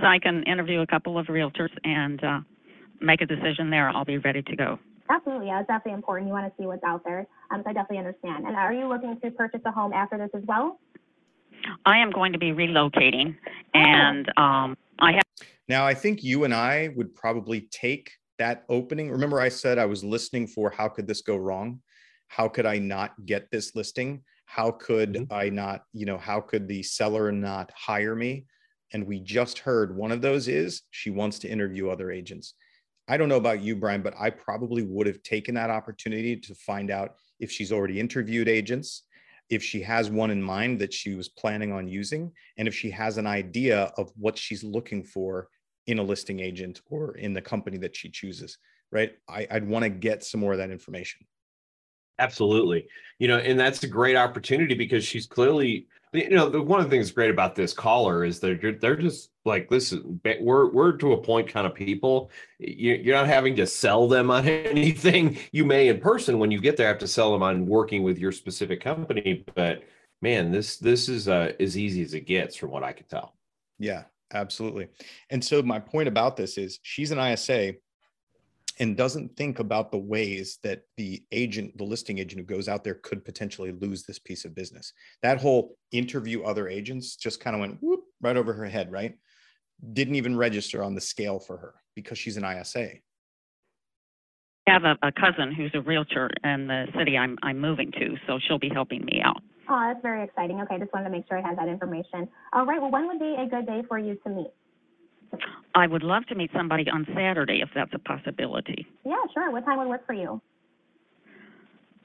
So 0.00 0.06
I 0.06 0.18
can 0.18 0.42
interview 0.44 0.80
a 0.80 0.86
couple 0.86 1.18
of 1.18 1.26
realtors 1.26 1.70
and 1.84 2.22
uh, 2.24 2.40
make 3.00 3.20
a 3.20 3.26
decision 3.26 3.70
there. 3.70 3.88
I'll 3.90 4.04
be 4.04 4.18
ready 4.18 4.42
to 4.42 4.56
go. 4.56 4.78
Absolutely, 5.10 5.48
yeah, 5.48 5.60
it's 5.60 5.68
definitely 5.68 5.92
important. 5.92 6.28
You 6.28 6.32
want 6.32 6.46
to 6.46 6.62
see 6.62 6.66
what's 6.66 6.82
out 6.84 7.04
there. 7.04 7.26
Um, 7.50 7.62
so 7.62 7.70
I 7.70 7.72
definitely 7.72 7.98
understand. 7.98 8.46
And 8.46 8.56
are 8.56 8.72
you 8.72 8.88
looking 8.88 9.18
to 9.20 9.30
purchase 9.30 9.60
a 9.64 9.70
home 9.70 9.92
after 9.92 10.16
this 10.16 10.30
as 10.34 10.42
well? 10.46 10.80
I 11.86 11.98
am 11.98 12.10
going 12.10 12.32
to 12.32 12.38
be 12.38 12.52
relocating, 12.52 13.36
and 13.74 14.28
um, 14.36 14.76
I 14.98 15.12
have. 15.12 15.22
Now, 15.68 15.86
I 15.86 15.94
think 15.94 16.22
you 16.22 16.44
and 16.44 16.54
I 16.54 16.90
would 16.96 17.14
probably 17.14 17.62
take 17.70 18.10
that 18.38 18.64
opening. 18.68 19.10
Remember, 19.10 19.40
I 19.40 19.48
said 19.48 19.78
I 19.78 19.86
was 19.86 20.04
listening 20.04 20.46
for 20.46 20.70
how 20.70 20.88
could 20.88 21.06
this 21.06 21.22
go 21.22 21.36
wrong? 21.36 21.80
How 22.28 22.48
could 22.48 22.66
I 22.66 22.78
not 22.78 23.12
get 23.24 23.50
this 23.50 23.74
listing? 23.74 24.22
How 24.46 24.72
could 24.72 25.14
Mhm. 25.14 25.32
I 25.32 25.48
not, 25.48 25.84
you 25.92 26.04
know, 26.04 26.18
how 26.18 26.40
could 26.40 26.68
the 26.68 26.82
seller 26.82 27.32
not 27.32 27.70
hire 27.74 28.14
me? 28.14 28.46
And 28.92 29.06
we 29.06 29.20
just 29.20 29.60
heard 29.60 29.96
one 29.96 30.12
of 30.12 30.20
those 30.20 30.48
is 30.48 30.82
she 30.90 31.10
wants 31.10 31.38
to 31.40 31.48
interview 31.48 31.88
other 31.88 32.10
agents. 32.10 32.54
I 33.06 33.16
don't 33.16 33.28
know 33.28 33.36
about 33.36 33.62
you, 33.62 33.76
Brian, 33.76 34.02
but 34.02 34.14
I 34.18 34.30
probably 34.30 34.82
would 34.82 35.06
have 35.06 35.22
taken 35.22 35.54
that 35.56 35.70
opportunity 35.70 36.36
to 36.36 36.54
find 36.54 36.90
out 36.90 37.16
if 37.38 37.50
she's 37.50 37.72
already 37.72 38.00
interviewed 38.00 38.48
agents, 38.48 39.02
if 39.50 39.62
she 39.62 39.82
has 39.82 40.10
one 40.10 40.30
in 40.30 40.42
mind 40.42 40.80
that 40.80 40.94
she 40.94 41.14
was 41.14 41.28
planning 41.28 41.72
on 41.72 41.86
using, 41.86 42.32
and 42.56 42.66
if 42.66 42.74
she 42.74 42.90
has 42.90 43.18
an 43.18 43.26
idea 43.26 43.92
of 43.98 44.10
what 44.16 44.38
she's 44.38 44.64
looking 44.64 45.04
for 45.04 45.48
in 45.86 45.98
a 45.98 46.02
listing 46.02 46.40
agent 46.40 46.80
or 46.86 47.16
in 47.16 47.34
the 47.34 47.42
company 47.42 47.76
that 47.78 47.94
she 47.94 48.08
chooses, 48.08 48.56
right? 48.90 49.12
I, 49.28 49.46
I'd 49.50 49.68
want 49.68 49.82
to 49.82 49.90
get 49.90 50.24
some 50.24 50.40
more 50.40 50.52
of 50.52 50.58
that 50.58 50.70
information. 50.70 51.26
Absolutely. 52.18 52.86
You 53.18 53.28
know, 53.28 53.38
and 53.38 53.58
that's 53.58 53.82
a 53.82 53.88
great 53.88 54.16
opportunity 54.16 54.74
because 54.74 55.04
she's 55.04 55.26
clearly, 55.26 55.86
you 56.12 56.30
know, 56.30 56.48
the 56.48 56.62
one 56.62 56.80
of 56.80 56.86
the 56.86 56.90
things 56.90 57.10
great 57.10 57.30
about 57.30 57.54
this 57.54 57.72
caller 57.72 58.24
is 58.24 58.40
they're 58.40 58.56
they're 58.56 58.96
just 58.96 59.30
like, 59.44 59.70
listen, 59.70 60.20
we're 60.40 60.70
we're 60.70 60.92
to 60.92 61.12
a 61.12 61.22
point 61.22 61.48
kind 61.48 61.66
of 61.66 61.74
people. 61.74 62.30
You, 62.58 62.94
you're 62.94 63.16
not 63.16 63.26
having 63.26 63.56
to 63.56 63.66
sell 63.66 64.08
them 64.08 64.30
on 64.30 64.46
anything. 64.48 65.38
You 65.52 65.64
may 65.64 65.88
in 65.88 66.00
person 66.00 66.38
when 66.38 66.50
you 66.50 66.60
get 66.60 66.76
there 66.76 66.88
have 66.88 66.98
to 66.98 67.08
sell 67.08 67.32
them 67.32 67.42
on 67.42 67.66
working 67.66 68.02
with 68.02 68.18
your 68.18 68.32
specific 68.32 68.80
company, 68.80 69.44
but 69.54 69.82
man, 70.22 70.50
this 70.50 70.76
this 70.76 71.08
is 71.08 71.28
uh, 71.28 71.52
as 71.60 71.76
easy 71.76 72.02
as 72.02 72.14
it 72.14 72.26
gets 72.26 72.56
from 72.56 72.70
what 72.70 72.82
I 72.82 72.92
can 72.92 73.06
tell. 73.06 73.34
Yeah, 73.78 74.04
absolutely. 74.32 74.88
And 75.30 75.44
so 75.44 75.62
my 75.62 75.80
point 75.80 76.08
about 76.08 76.36
this 76.36 76.58
is 76.58 76.78
she's 76.82 77.10
an 77.10 77.18
ISA 77.18 77.74
and 78.80 78.96
doesn't 78.96 79.36
think 79.36 79.58
about 79.58 79.90
the 79.90 79.98
ways 79.98 80.58
that 80.62 80.82
the 80.96 81.22
agent, 81.32 81.76
the 81.78 81.84
listing 81.84 82.18
agent 82.18 82.40
who 82.40 82.46
goes 82.46 82.68
out 82.68 82.82
there 82.82 82.94
could 82.94 83.24
potentially 83.24 83.72
lose 83.72 84.04
this 84.04 84.18
piece 84.18 84.44
of 84.44 84.54
business. 84.54 84.92
That 85.22 85.40
whole 85.40 85.76
interview 85.92 86.42
other 86.42 86.68
agents 86.68 87.16
just 87.16 87.40
kind 87.40 87.54
of 87.54 87.60
went 87.60 87.78
whoop, 87.80 88.00
right 88.20 88.36
over 88.36 88.52
her 88.52 88.66
head, 88.66 88.90
right? 88.90 89.14
Didn't 89.92 90.16
even 90.16 90.36
register 90.36 90.82
on 90.82 90.94
the 90.94 91.00
scale 91.00 91.38
for 91.38 91.56
her 91.56 91.74
because 91.94 92.18
she's 92.18 92.36
an 92.36 92.44
ISA. 92.44 92.88
I 94.66 94.72
have 94.72 94.84
a, 94.84 94.96
a 95.02 95.12
cousin 95.12 95.52
who's 95.52 95.72
a 95.74 95.80
realtor 95.82 96.30
in 96.42 96.66
the 96.66 96.86
city 96.96 97.18
I'm 97.18 97.36
I'm 97.42 97.60
moving 97.60 97.92
to, 97.92 98.16
so 98.26 98.38
she'll 98.38 98.58
be 98.58 98.70
helping 98.70 99.04
me 99.04 99.20
out. 99.22 99.42
Oh, 99.68 99.80
that's 99.86 100.00
very 100.02 100.24
exciting. 100.24 100.60
Okay, 100.62 100.78
just 100.78 100.92
wanted 100.92 101.04
to 101.04 101.10
make 101.10 101.26
sure 101.28 101.38
I 101.38 101.46
had 101.46 101.58
that 101.58 101.68
information. 101.68 102.28
All 102.52 102.64
right, 102.64 102.80
well, 102.80 102.90
when 102.90 103.06
would 103.06 103.18
be 103.18 103.34
a 103.38 103.46
good 103.46 103.66
day 103.66 103.82
for 103.88 103.98
you 103.98 104.18
to 104.24 104.30
meet? 104.30 104.50
I 105.74 105.86
would 105.86 106.02
love 106.02 106.26
to 106.26 106.34
meet 106.34 106.50
somebody 106.54 106.88
on 106.88 107.06
Saturday 107.14 107.60
if 107.62 107.70
that's 107.74 107.92
a 107.94 107.98
possibility. 107.98 108.86
Yeah, 109.04 109.16
sure. 109.32 109.50
What 109.50 109.64
time 109.64 109.78
would 109.78 109.88
work 109.88 110.06
for 110.06 110.14
you? 110.14 110.40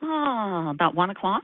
Ah, 0.02 0.70
about 0.70 0.96
one 0.96 1.10
o'clock. 1.10 1.44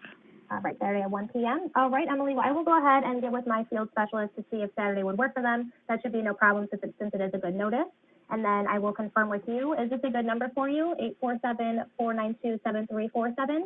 All 0.52 0.62
right, 0.62 0.76
Saturday 0.80 1.02
at 1.02 1.10
1 1.10 1.30
p.m. 1.30 1.70
All 1.76 1.90
right, 1.90 2.08
Emily, 2.10 2.36
well, 2.36 2.46
I 2.46 2.52
will 2.52 2.64
go 2.64 2.78
ahead 2.78 3.04
and 3.04 3.22
get 3.22 3.32
with 3.32 3.48
my 3.48 3.66
field 3.70 3.90
specialist 3.92 4.36
to 4.38 4.46
see 4.52 4.58
if 4.58 4.70
Saturday 4.76 5.04
would 5.04 5.18
work 5.18 5.34
for 5.34 5.42
them. 5.42 5.74
That 5.90 6.02
should 6.02 6.14
be 6.14 6.22
no 6.22 6.34
problem 6.34 6.68
since 6.70 6.84
it, 6.84 6.94
since 7.00 7.12
it 7.14 7.22
is 7.22 7.32
a 7.34 7.40
good 7.40 7.56
notice. 7.56 7.88
And 8.30 8.46
then 8.46 8.68
I 8.68 8.80
will 8.80 8.94
confirm 8.94 9.30
with 9.30 9.42
you. 9.48 9.74
Is 9.74 9.90
this 9.90 10.00
a 10.04 10.10
good 10.10 10.26
number 10.26 10.52
for 10.54 10.70
you? 10.70 10.96
847-492-7347? 11.24 13.62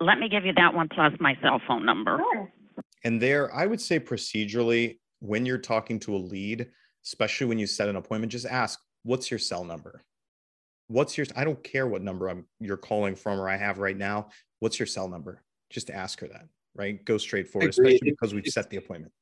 Let 0.00 0.18
me 0.18 0.28
give 0.28 0.44
you 0.44 0.52
that 0.54 0.74
one 0.74 0.88
plus 0.88 1.12
my 1.20 1.36
cell 1.42 1.60
phone 1.66 1.84
number. 1.84 2.18
Sure. 2.18 2.52
And 3.04 3.20
there, 3.20 3.54
I 3.54 3.66
would 3.66 3.80
say 3.80 4.00
procedurally, 4.00 4.98
when 5.20 5.46
you're 5.46 5.58
talking 5.58 5.98
to 6.00 6.14
a 6.14 6.18
lead, 6.18 6.68
especially 7.04 7.46
when 7.46 7.58
you 7.58 7.66
set 7.66 7.88
an 7.88 7.96
appointment, 7.96 8.32
just 8.32 8.46
ask, 8.46 8.80
what's 9.02 9.30
your 9.30 9.38
cell 9.38 9.64
number? 9.64 10.02
What's 10.88 11.16
your, 11.16 11.26
I 11.36 11.44
don't 11.44 11.62
care 11.62 11.86
what 11.86 12.02
number 12.02 12.28
I'm, 12.28 12.46
you're 12.58 12.76
calling 12.76 13.14
from 13.14 13.40
or 13.40 13.48
I 13.48 13.56
have 13.56 13.78
right 13.78 13.96
now. 13.96 14.28
What's 14.58 14.78
your 14.78 14.86
cell 14.86 15.08
number? 15.08 15.42
Just 15.70 15.88
ask 15.90 16.18
her 16.20 16.28
that, 16.28 16.48
right? 16.74 17.04
Go 17.04 17.16
straight 17.16 17.48
forward, 17.48 17.70
especially 17.70 18.10
because 18.10 18.34
we've 18.34 18.46
set 18.46 18.70
the 18.70 18.76
appointment. 18.76 19.12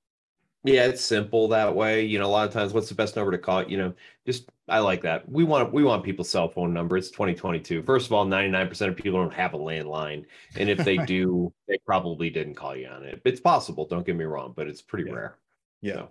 Yeah, 0.65 0.87
it's 0.87 1.03
simple 1.03 1.47
that 1.49 1.75
way. 1.75 2.05
You 2.05 2.19
know, 2.19 2.27
a 2.27 2.29
lot 2.29 2.47
of 2.47 2.53
times, 2.53 2.73
what's 2.73 2.89
the 2.89 2.95
best 2.95 3.15
number 3.15 3.31
to 3.31 3.39
call? 3.39 3.63
You 3.69 3.79
know, 3.79 3.95
just 4.27 4.51
I 4.67 4.81
like 4.81 5.03
that. 5.03 5.29
We 5.31 5.45
want 5.45 5.73
we 5.73 5.85
want 5.85 6.03
people's 6.03 6.29
cell 6.29 6.49
phone 6.49 6.75
number. 6.75 6.97
It's 6.97 7.11
2022. 7.11 7.83
First 7.85 8.07
of 8.07 8.13
all, 8.13 8.27
99% 8.27 8.89
of 8.89 8.97
people 8.97 9.21
don't 9.21 9.33
have 9.33 9.55
a 9.55 9.59
landline, 9.59 10.25
and 10.57 10.69
if 10.69 10.79
they 10.79 10.97
do, 11.07 11.53
they 11.69 11.79
probably 11.87 12.29
didn't 12.29 12.55
call 12.55 12.75
you 12.75 12.89
on 12.89 13.05
it. 13.05 13.23
It's 13.25 13.41
possible. 13.41 13.87
Don't 13.87 14.05
get 14.05 14.17
me 14.17 14.25
wrong, 14.25 14.53
but 14.57 14.67
it's 14.67 14.83
pretty 14.83 15.09
Yeah. 15.09 15.17
rare. 15.17 15.39
Yeah. 15.81 15.95
So, 15.95 16.11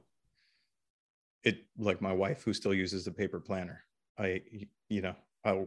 It 1.47 1.65
like 1.77 2.01
my 2.01 2.11
wife 2.11 2.43
who 2.43 2.53
still 2.53 2.73
uses 2.73 3.05
the 3.05 3.11
paper 3.11 3.39
planner. 3.39 3.83
I, 4.19 4.41
you 4.89 5.01
know, 5.01 5.15
I, 5.45 5.63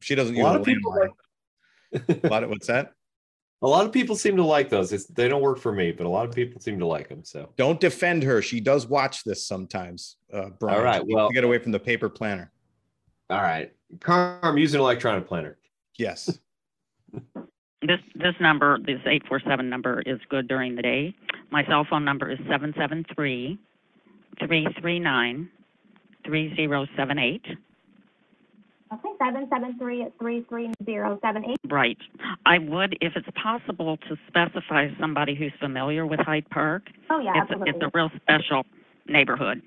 she 0.00 0.14
doesn't 0.14 0.34
a 0.34 0.38
use 0.38 0.44
lot 0.44 0.56
a 0.56 0.58
of 0.60 0.64
people 0.66 0.94
like 0.94 2.20
A 2.22 2.28
lot 2.28 2.42
of 2.42 2.50
what's 2.50 2.66
that? 2.66 2.92
a 3.62 3.66
lot 3.66 3.86
of 3.86 3.92
people 3.92 4.14
seem 4.14 4.36
to 4.36 4.44
like 4.44 4.68
those. 4.68 4.92
It's, 4.92 5.06
they 5.06 5.26
don't 5.28 5.40
work 5.40 5.58
for 5.58 5.72
me, 5.72 5.90
but 5.92 6.04
a 6.06 6.08
lot 6.08 6.28
of 6.28 6.34
people 6.34 6.60
seem 6.60 6.78
to 6.80 6.86
like 6.86 7.08
them. 7.08 7.24
So 7.24 7.48
Don't 7.56 7.80
defend 7.80 8.22
her. 8.24 8.42
She 8.42 8.60
does 8.60 8.86
watch 8.86 9.24
this 9.24 9.46
sometimes. 9.46 10.16
Uh, 10.30 10.50
Brian. 10.60 10.82
right, 10.82 11.02
well- 11.06 11.30
get 11.30 11.44
away 11.44 11.58
from 11.58 11.72
the 11.72 11.80
paper 11.80 12.10
planner. 12.10 12.52
all 13.30 13.40
right, 13.40 13.72
Carm, 14.00 14.58
use 14.58 14.74
an 14.74 14.80
electronic 14.80 15.26
planner. 15.26 15.56
Yes. 15.98 16.38
This 17.82 18.00
this 18.14 18.34
number, 18.40 18.78
this 18.84 18.98
eight 19.06 19.22
four 19.28 19.38
seven 19.46 19.68
number, 19.68 20.02
is 20.06 20.18
good 20.30 20.48
during 20.48 20.74
the 20.74 20.82
day. 20.82 21.14
My 21.50 21.64
cell 21.66 21.86
phone 21.88 22.04
number 22.04 22.30
is 22.30 22.38
seven 22.48 22.72
seven 22.76 23.04
three 23.14 23.58
three 24.44 24.66
three 24.80 24.98
nine 24.98 25.48
three 26.24 26.54
zero 26.56 26.86
seven 26.96 27.18
eight. 27.18 27.44
Okay, 28.92 29.08
seven 29.18 29.48
seven 29.50 29.76
three 29.78 30.06
three 30.20 30.44
three 30.48 30.72
zero 30.84 31.18
seven 31.22 31.44
eight. 31.44 31.58
Right. 31.70 31.98
I 32.44 32.58
would, 32.58 32.96
if 33.00 33.14
it's 33.16 33.26
possible, 33.40 33.96
to 34.08 34.16
specify 34.28 34.88
somebody 35.00 35.34
who's 35.34 35.52
familiar 35.60 36.06
with 36.06 36.20
Hyde 36.20 36.48
Park. 36.50 36.84
Oh, 37.10 37.18
yeah, 37.18 37.30
It's 37.30 37.50
a, 37.50 37.54
absolutely. 37.54 37.70
it's 37.70 37.82
a 37.82 37.90
real 37.94 38.10
special 38.22 38.64
neighborhood. 39.08 39.60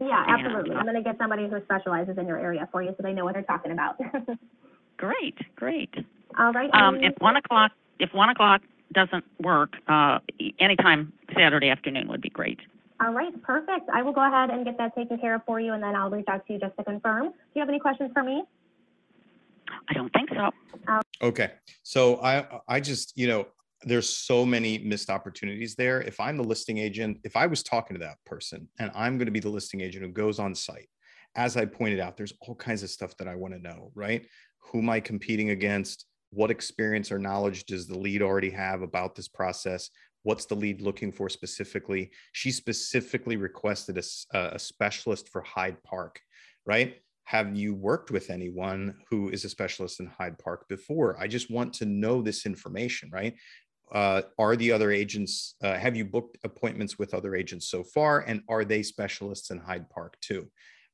Yeah, 0.00 0.24
absolutely. 0.28 0.74
uh, 0.74 0.78
I'm 0.78 0.84
going 0.84 0.96
to 0.96 1.02
get 1.02 1.16
somebody 1.18 1.48
who 1.48 1.60
specializes 1.64 2.18
in 2.18 2.26
your 2.26 2.38
area 2.38 2.68
for 2.70 2.82
you 2.82 2.90
so 2.90 3.02
they 3.02 3.12
know 3.12 3.24
what 3.24 3.34
they're 3.34 3.42
talking 3.42 3.72
about. 3.72 3.96
Great, 4.98 5.36
great. 5.54 5.94
All 6.38 6.52
right. 6.52 6.68
Um, 6.74 6.96
if 6.96 7.14
one 7.18 7.36
o'clock, 7.36 7.70
if 8.00 8.12
one 8.12 8.30
o'clock 8.30 8.62
doesn't 8.92 9.24
work, 9.40 9.74
uh, 9.86 10.18
anytime 10.58 11.12
Saturday 11.36 11.68
afternoon 11.70 12.08
would 12.08 12.20
be 12.20 12.30
great. 12.30 12.58
All 13.00 13.12
right, 13.12 13.32
perfect. 13.42 13.88
I 13.92 14.02
will 14.02 14.12
go 14.12 14.26
ahead 14.26 14.50
and 14.50 14.64
get 14.64 14.76
that 14.78 14.94
taken 14.96 15.18
care 15.18 15.36
of 15.36 15.42
for 15.46 15.60
you, 15.60 15.72
and 15.72 15.82
then 15.82 15.94
I'll 15.94 16.10
reach 16.10 16.26
out 16.28 16.46
to 16.46 16.52
you 16.52 16.58
just 16.58 16.76
to 16.78 16.84
confirm. 16.84 17.26
Do 17.26 17.32
you 17.54 17.60
have 17.60 17.68
any 17.68 17.78
questions 17.78 18.10
for 18.12 18.24
me? 18.24 18.42
I 19.88 19.92
don't 19.94 20.12
think 20.12 20.30
so. 20.30 20.50
Oh. 20.88 21.00
Okay. 21.22 21.52
So 21.82 22.20
I 22.22 22.60
I 22.66 22.80
just, 22.80 23.12
you 23.16 23.28
know, 23.28 23.46
there's 23.82 24.08
so 24.08 24.44
many 24.44 24.78
missed 24.78 25.10
opportunities 25.10 25.74
there. 25.76 26.00
If 26.00 26.18
I'm 26.18 26.36
the 26.36 26.44
listing 26.44 26.78
agent, 26.78 27.18
if 27.22 27.36
I 27.36 27.46
was 27.46 27.62
talking 27.62 27.96
to 27.96 28.04
that 28.04 28.16
person 28.26 28.68
and 28.78 28.90
I'm 28.94 29.18
going 29.18 29.26
to 29.26 29.32
be 29.32 29.40
the 29.40 29.48
listing 29.48 29.80
agent 29.80 30.04
who 30.04 30.10
goes 30.10 30.38
on 30.38 30.54
site, 30.54 30.88
as 31.36 31.56
I 31.56 31.64
pointed 31.66 32.00
out, 32.00 32.16
there's 32.16 32.32
all 32.40 32.54
kinds 32.54 32.82
of 32.82 32.90
stuff 32.90 33.16
that 33.18 33.28
I 33.28 33.36
want 33.36 33.54
to 33.54 33.60
know, 33.60 33.92
right? 33.94 34.26
Who 34.58 34.78
am 34.78 34.90
I 34.90 35.00
competing 35.00 35.50
against? 35.50 36.06
What 36.30 36.50
experience 36.50 37.12
or 37.12 37.18
knowledge 37.18 37.64
does 37.64 37.86
the 37.86 37.98
lead 37.98 38.20
already 38.20 38.50
have 38.50 38.82
about 38.82 39.14
this 39.14 39.28
process? 39.28 39.90
What's 40.22 40.46
the 40.46 40.56
lead 40.56 40.80
looking 40.80 41.12
for 41.12 41.28
specifically? 41.28 42.10
She 42.32 42.50
specifically 42.50 43.36
requested 43.36 43.98
a 44.32 44.58
specialist 44.58 45.28
for 45.28 45.42
Hyde 45.42 45.82
Park, 45.84 46.20
right? 46.66 46.96
Have 47.24 47.56
you 47.56 47.74
worked 47.74 48.10
with 48.10 48.30
anyone 48.30 48.94
who 49.10 49.28
is 49.28 49.44
a 49.44 49.48
specialist 49.48 50.00
in 50.00 50.06
Hyde 50.06 50.38
Park 50.38 50.66
before? 50.68 51.16
I 51.20 51.26
just 51.28 51.50
want 51.50 51.72
to 51.74 51.84
know 51.84 52.22
this 52.22 52.46
information, 52.46 53.10
right? 53.12 53.34
Uh, 53.92 54.22
are 54.38 54.56
the 54.56 54.72
other 54.72 54.90
agents, 54.90 55.54
uh, 55.62 55.74
have 55.74 55.96
you 55.96 56.04
booked 56.04 56.38
appointments 56.44 56.98
with 56.98 57.14
other 57.14 57.34
agents 57.34 57.68
so 57.68 57.82
far? 57.82 58.20
And 58.20 58.42
are 58.48 58.64
they 58.64 58.82
specialists 58.82 59.50
in 59.50 59.58
Hyde 59.58 59.88
Park 59.90 60.18
too? 60.20 60.50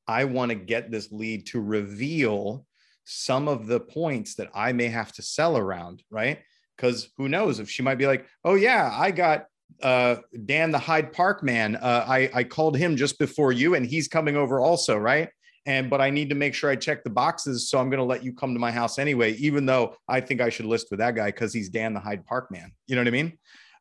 I 0.07 0.25
want 0.25 0.49
to 0.49 0.55
get 0.55 0.91
this 0.91 1.11
lead 1.11 1.45
to 1.47 1.61
reveal 1.61 2.65
some 3.05 3.47
of 3.47 3.67
the 3.67 3.79
points 3.79 4.35
that 4.35 4.49
I 4.53 4.71
may 4.71 4.87
have 4.87 5.11
to 5.13 5.21
sell 5.21 5.57
around, 5.57 6.03
right? 6.09 6.39
Because 6.75 7.09
who 7.17 7.29
knows 7.29 7.59
if 7.59 7.69
she 7.69 7.83
might 7.83 7.95
be 7.95 8.07
like, 8.07 8.25
oh, 8.43 8.55
yeah, 8.55 8.91
I 8.93 9.11
got 9.11 9.45
uh, 9.81 10.17
Dan 10.45 10.71
the 10.71 10.79
Hyde 10.79 11.13
Park 11.13 11.43
man. 11.43 11.75
Uh, 11.75 12.05
I, 12.07 12.29
I 12.33 12.43
called 12.43 12.77
him 12.77 12.97
just 12.97 13.17
before 13.17 13.51
you 13.51 13.75
and 13.75 13.85
he's 13.85 14.07
coming 14.07 14.35
over 14.35 14.59
also, 14.59 14.97
right? 14.97 15.29
and 15.65 15.89
but 15.89 16.01
I 16.01 16.09
need 16.09 16.29
to 16.29 16.35
make 16.35 16.53
sure 16.53 16.69
I 16.69 16.75
check 16.75 17.03
the 17.03 17.09
boxes. 17.09 17.69
So 17.69 17.79
I'm 17.79 17.89
going 17.89 17.99
to 17.99 18.05
let 18.05 18.23
you 18.23 18.33
come 18.33 18.53
to 18.53 18.59
my 18.59 18.71
house 18.71 18.99
anyway, 18.99 19.33
even 19.33 19.65
though 19.65 19.95
I 20.07 20.21
think 20.21 20.41
I 20.41 20.49
should 20.49 20.65
list 20.65 20.87
with 20.91 20.99
that 20.99 21.15
guy 21.15 21.27
because 21.27 21.53
he's 21.53 21.69
Dan 21.69 21.93
the 21.93 21.99
Hyde 21.99 22.25
Park 22.25 22.51
man. 22.51 22.71
You 22.87 22.95
know 22.95 23.01
what 23.01 23.07
I 23.07 23.11
mean? 23.11 23.37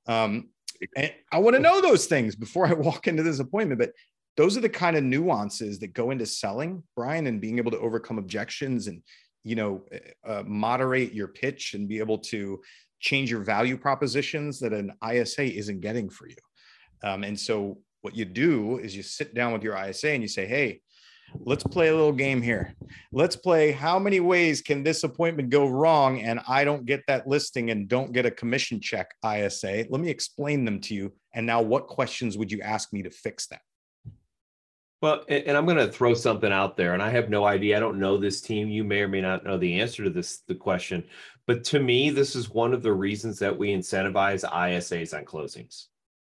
Um, 0.06 0.48
and 0.96 1.12
I 1.30 1.38
want 1.38 1.56
to 1.56 1.62
know 1.62 1.80
those 1.80 2.06
things 2.06 2.36
before 2.36 2.66
I 2.68 2.72
walk 2.72 3.06
into 3.06 3.22
this 3.22 3.38
appointment. 3.38 3.78
But 3.78 3.92
those 4.36 4.56
are 4.56 4.60
the 4.60 4.68
kind 4.68 4.96
of 4.96 5.04
nuances 5.04 5.78
that 5.80 5.88
go 5.88 6.10
into 6.10 6.26
selling, 6.26 6.82
Brian, 6.96 7.26
and 7.26 7.40
being 7.40 7.58
able 7.58 7.70
to 7.70 7.78
overcome 7.78 8.18
objections 8.18 8.86
and 8.86 9.02
you 9.46 9.56
know 9.56 9.84
uh, 10.26 10.42
moderate 10.46 11.12
your 11.12 11.28
pitch 11.28 11.74
and 11.74 11.86
be 11.86 11.98
able 11.98 12.18
to 12.18 12.62
change 13.00 13.30
your 13.30 13.42
value 13.42 13.76
propositions 13.76 14.60
that 14.60 14.72
an 14.72 14.92
ISA 15.08 15.44
isn't 15.44 15.80
getting 15.80 16.08
for 16.08 16.28
you. 16.28 16.36
Um, 17.02 17.24
and 17.24 17.38
so 17.38 17.78
what 18.02 18.16
you 18.16 18.24
do 18.24 18.78
is 18.78 18.96
you 18.96 19.02
sit 19.02 19.34
down 19.34 19.52
with 19.52 19.62
your 19.62 19.76
ISA 19.76 20.10
and 20.10 20.22
you 20.22 20.28
say, 20.28 20.46
hey 20.46 20.80
let's 21.40 21.64
play 21.64 21.88
a 21.88 21.94
little 21.94 22.12
game 22.12 22.42
here. 22.42 22.74
Let's 23.12 23.36
play 23.36 23.72
how 23.72 23.98
many 23.98 24.20
ways 24.20 24.60
can 24.60 24.82
this 24.82 25.04
appointment 25.04 25.50
go 25.50 25.68
wrong 25.68 26.20
and 26.20 26.40
I 26.48 26.64
don't 26.64 26.86
get 26.86 27.02
that 27.08 27.26
listing 27.26 27.70
and 27.70 27.88
don't 27.88 28.12
get 28.12 28.26
a 28.26 28.30
commission 28.30 28.80
check 28.80 29.14
ISA. 29.24 29.86
Let 29.88 30.00
me 30.00 30.10
explain 30.10 30.64
them 30.64 30.80
to 30.82 30.94
you. 30.94 31.12
And 31.34 31.46
now 31.46 31.62
what 31.62 31.86
questions 31.86 32.38
would 32.38 32.52
you 32.52 32.60
ask 32.60 32.92
me 32.92 33.02
to 33.02 33.10
fix 33.10 33.46
that? 33.48 33.60
Well, 35.02 35.22
and, 35.28 35.54
I'm 35.54 35.66
going 35.66 35.76
to 35.76 35.92
throw 35.92 36.14
something 36.14 36.50
out 36.50 36.78
there, 36.78 36.94
and 36.94 37.02
I 37.02 37.10
have 37.10 37.28
no 37.28 37.44
idea. 37.44 37.76
I 37.76 37.80
don't 37.80 38.00
know 38.00 38.16
this 38.16 38.40
team. 38.40 38.70
You 38.70 38.84
may 38.84 39.02
or 39.02 39.08
may 39.08 39.20
not 39.20 39.44
know 39.44 39.58
the 39.58 39.78
answer 39.78 40.02
to 40.02 40.08
this 40.08 40.38
the 40.48 40.54
question, 40.54 41.04
but 41.46 41.64
to 41.64 41.80
me, 41.80 42.10
this 42.10 42.34
is 42.36 42.50
one 42.50 42.72
of 42.72 42.82
the 42.82 42.92
reasons 42.92 43.38
that 43.40 43.56
we 43.56 43.72
incentivize 43.72 44.44
ISAs 44.44 45.16
on 45.16 45.24
closings. 45.24 45.86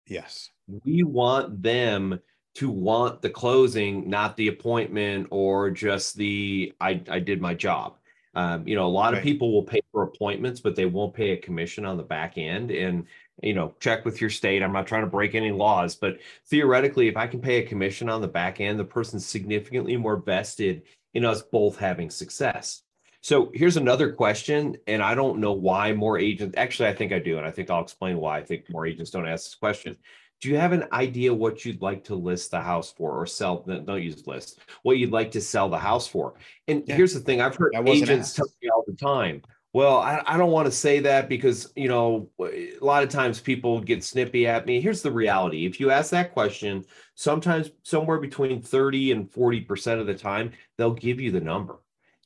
Yes. 0.08 0.50
We 0.84 1.04
want 1.04 1.62
them 1.62 2.20
to 2.56 2.70
want 2.70 3.22
the 3.22 3.30
closing, 3.30 4.10
not 4.10 4.36
the 4.38 4.48
appointment 4.48 5.28
or 5.32 5.72
just 5.72 6.16
the 6.16 6.74
I, 6.80 7.01
I 7.10 7.20
did 7.20 7.42
my 7.42 7.54
job. 7.54 7.96
Um, 8.36 8.68
you 8.68 8.75
know, 8.75 8.86
a 8.86 8.88
lot 8.88 9.13
Right. 9.13 9.18
of 9.20 9.24
people 9.24 9.51
will 9.51 9.63
pay 9.63 9.82
for 9.92 10.04
appointments, 10.04 10.60
but 10.60 10.75
they 10.75 10.86
won't 10.86 11.13
pay 11.13 11.32
a 11.32 11.38
commission 11.38 11.86
on 11.86 11.98
the 11.98 12.04
back 12.04 12.38
end. 12.38 12.72
And 12.72 13.06
you 13.42 13.54
know, 13.54 13.74
check 13.80 14.04
with 14.04 14.20
your 14.20 14.30
state. 14.30 14.62
I'm 14.62 14.74
not 14.74 14.86
trying 14.86 15.04
to 15.04 15.10
break 15.10 15.34
any 15.34 15.51
laws, 15.51 15.96
but 15.96 16.20
theoretically, 16.48 17.08
if 17.08 17.16
I 17.16 17.25
can 17.25 17.39
pay 17.42 17.58
a 17.60 17.68
commission 17.68 18.10
on 18.10 18.22
the 18.22 18.28
back 18.28 18.60
end, 18.60 18.78
the 18.80 18.84
person's 18.84 19.25
significantly 19.25 19.96
more 19.96 20.18
vested 20.18 20.84
in 21.13 21.24
us 21.25 21.42
both 21.42 21.78
having 21.78 22.10
success. 22.10 22.84
So 23.22 23.52
here's 23.54 23.78
another 23.78 24.14
question, 24.14 24.78
and 24.88 25.02
I 25.04 25.14
don't 25.14 25.40
know 25.40 25.52
why 25.52 25.92
more 25.94 26.18
agents. 26.18 26.56
Actually, 26.58 26.90
I 26.90 26.96
think 26.96 27.12
I 27.12 27.20
do, 27.20 27.38
and 27.38 27.46
I 27.46 27.52
think 27.52 27.70
I'll 27.70 27.84
explain 27.84 28.18
why 28.18 28.38
I 28.38 28.44
think 28.44 28.70
more 28.70 28.86
agents 28.86 29.12
don't 29.12 29.28
ask 29.28 29.46
this 29.46 29.56
question. 29.56 29.98
Do 30.42 30.48
you 30.48 30.56
have 30.56 30.72
an 30.72 30.86
idea 30.94 31.34
what 31.34 31.66
you'd 31.66 31.82
like 31.82 32.06
to 32.06 32.16
list 32.16 32.52
the 32.52 32.62
house 32.62 32.94
for, 32.94 33.12
or 33.12 33.26
sell? 33.26 33.58
Don't 33.68 34.02
use 34.02 34.26
list. 34.26 34.62
What 34.84 34.98
you'd 34.98 35.12
like 35.12 35.32
to 35.32 35.42
sell 35.42 35.68
the 35.68 35.78
house 35.78 36.08
for? 36.08 36.36
And 36.70 36.84
Yeah. 36.88 36.96
here's 36.96 37.14
the 37.14 37.20
thing: 37.20 37.42
I've 37.42 37.56
heard 37.56 37.76
agents 37.86 38.34
tell 38.34 38.48
me 38.62 38.70
all 38.70 38.86
the 38.88 38.96
time. 38.96 39.42
Well, 39.74 39.98
I, 39.98 40.24
I 40.26 40.38
don't 40.38 40.52
want 40.52 40.66
to 40.66 40.72
say 40.72 41.00
that 41.02 41.30
because 41.30 41.72
you 41.76 41.90
know 41.90 42.30
a 42.42 42.78
lot 42.80 43.04
of 43.04 43.10
times 43.10 43.42
people 43.42 43.82
get 43.82 44.04
snippy 44.04 44.48
at 44.48 44.66
me. 44.66 44.80
Here's 44.80 45.02
the 45.02 45.12
reality: 45.12 45.66
if 45.66 45.78
you 45.78 45.92
ask 45.92 46.10
that 46.12 46.32
question, 46.34 46.86
sometimes 47.16 47.72
somewhere 47.84 48.20
between 48.20 48.62
thirty 48.62 49.12
and 49.12 49.30
forty 49.30 49.60
percent 49.60 50.00
of 50.00 50.08
the 50.08 50.16
time, 50.16 50.54
they'll 50.78 50.94
give 50.94 51.20
you 51.20 51.32
the 51.32 51.42
number. 51.42 51.80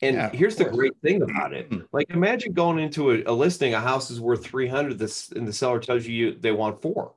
And 0.04 0.16
Yeah, 0.16 0.30
here's 0.32 0.56
the 0.56 0.66
great 0.66 0.94
thing 1.02 1.22
about 1.22 1.54
it. 1.54 1.70
Mhm. 1.70 1.88
Like 1.92 2.10
imagine 2.10 2.54
going 2.54 2.80
into 2.80 3.12
a, 3.12 3.24
a 3.26 3.34
listing, 3.34 3.74
a 3.74 3.80
house 3.80 4.12
is 4.12 4.20
worth 4.20 4.46
300 4.46 4.98
this 4.98 5.32
and 5.32 5.48
the 5.48 5.54
seller 5.54 5.80
tells 5.80 6.06
you 6.06 6.34
they 6.36 6.52
want 6.52 6.82
four. 6.82 7.14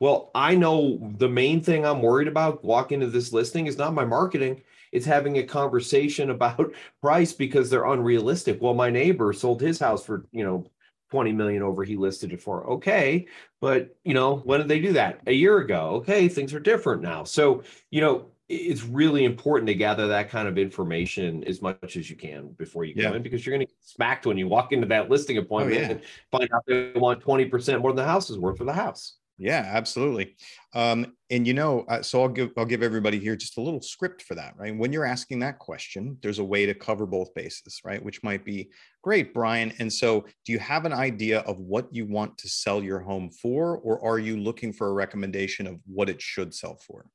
Well, 0.00 0.30
I 0.34 0.54
know 0.54 0.98
the 1.18 1.28
main 1.28 1.60
thing 1.60 1.84
I'm 1.84 2.02
worried 2.02 2.28
about 2.28 2.64
walking 2.64 3.02
into 3.02 3.10
this 3.12 3.32
listing 3.32 3.66
is 3.66 3.78
not 3.78 3.94
my 3.94 4.04
marketing. 4.04 4.62
It's 4.92 5.06
having 5.06 5.38
a 5.38 5.42
conversation 5.42 6.30
about 6.36 6.72
price 7.02 7.32
because 7.32 7.68
they're 7.70 7.84
unrealistic. 7.86 8.60
Well, 8.62 8.74
my 8.74 8.90
neighbor 8.90 9.32
sold 9.32 9.60
his 9.60 9.78
house 9.78 10.04
for, 10.04 10.26
you 10.32 10.44
know, 10.44 10.66
20 11.10 11.32
million 11.32 11.62
over 11.62 11.84
he 11.84 11.96
listed 11.96 12.32
it 12.32 12.42
for. 12.42 12.64
Okay. 12.72 13.26
But, 13.60 13.96
you 14.04 14.14
know, 14.14 14.36
when 14.36 14.60
did 14.60 14.68
they 14.68 14.78
do 14.78 14.92
that? 14.92 15.20
A 15.26 15.32
year 15.32 15.58
ago. 15.58 15.96
Okay. 15.96 16.28
Things 16.28 16.52
are 16.54 16.60
different 16.60 17.02
now. 17.02 17.24
So, 17.24 17.62
you 17.90 18.00
know, 18.02 18.26
it's 18.48 18.82
really 18.84 19.24
important 19.24 19.66
to 19.66 19.74
gather 19.74 20.08
that 20.08 20.30
kind 20.30 20.48
of 20.48 20.56
information 20.56 21.44
as 21.44 21.60
much 21.60 21.96
as 21.96 22.08
you 22.08 22.16
can 22.16 22.48
before 22.58 22.84
you 22.84 22.94
go 22.94 23.02
Yeah. 23.02 23.14
in 23.14 23.22
because 23.22 23.44
you're 23.44 23.54
going 23.54 23.66
to 23.66 23.72
get 23.72 23.84
smacked 23.84 24.24
when 24.26 24.38
you 24.38 24.48
walk 24.48 24.72
into 24.72 24.86
that 24.88 25.10
listing 25.10 25.36
appointment 25.36 25.80
yeah. 25.80 25.90
and 25.90 26.00
find 26.32 26.48
out 26.54 26.62
they 26.66 26.92
want 26.94 27.22
20% 27.22 27.80
more 27.82 27.90
than 27.90 27.96
the 27.96 28.04
house 28.04 28.30
is 28.30 28.38
worth 28.38 28.56
for 28.58 28.64
the 28.64 28.72
house. 28.72 29.18
Yeah, 29.40 29.70
absolutely. 29.72 30.34
Um, 30.74 31.14
and 31.30 31.46
you 31.46 31.54
know, 31.54 31.84
uh, 31.88 32.02
so 32.02 32.22
I'll 32.22 32.28
give 32.28 32.50
I'll 32.56 32.64
give 32.64 32.82
everybody 32.82 33.20
here 33.20 33.36
just 33.36 33.56
a 33.56 33.60
little 33.60 33.80
script 33.80 34.22
for 34.22 34.34
that, 34.34 34.54
right? 34.56 34.76
When 34.76 34.92
you're 34.92 35.04
asking 35.04 35.38
that 35.40 35.60
question, 35.60 36.18
there's 36.22 36.40
a 36.40 36.44
way 36.44 36.66
to 36.66 36.74
cover 36.74 37.06
both 37.06 37.32
bases, 37.34 37.80
right? 37.84 38.02
Which 38.02 38.24
might 38.24 38.44
be 38.44 38.70
great, 39.04 39.32
Brian. 39.32 39.72
And 39.78 39.92
so, 39.92 40.26
do 40.44 40.50
you 40.52 40.58
have 40.58 40.86
an 40.86 40.92
idea 40.92 41.40
of 41.40 41.58
what 41.60 41.86
you 41.94 42.04
want 42.04 42.36
to 42.38 42.48
sell 42.48 42.82
your 42.82 42.98
home 42.98 43.30
for, 43.30 43.78
or 43.78 44.04
are 44.04 44.18
you 44.18 44.38
looking 44.38 44.72
for 44.72 44.88
a 44.88 44.92
recommendation 44.92 45.68
of 45.68 45.78
what 45.86 46.08
it 46.08 46.20
should 46.20 46.52
sell 46.52 46.76
for? 46.84 47.06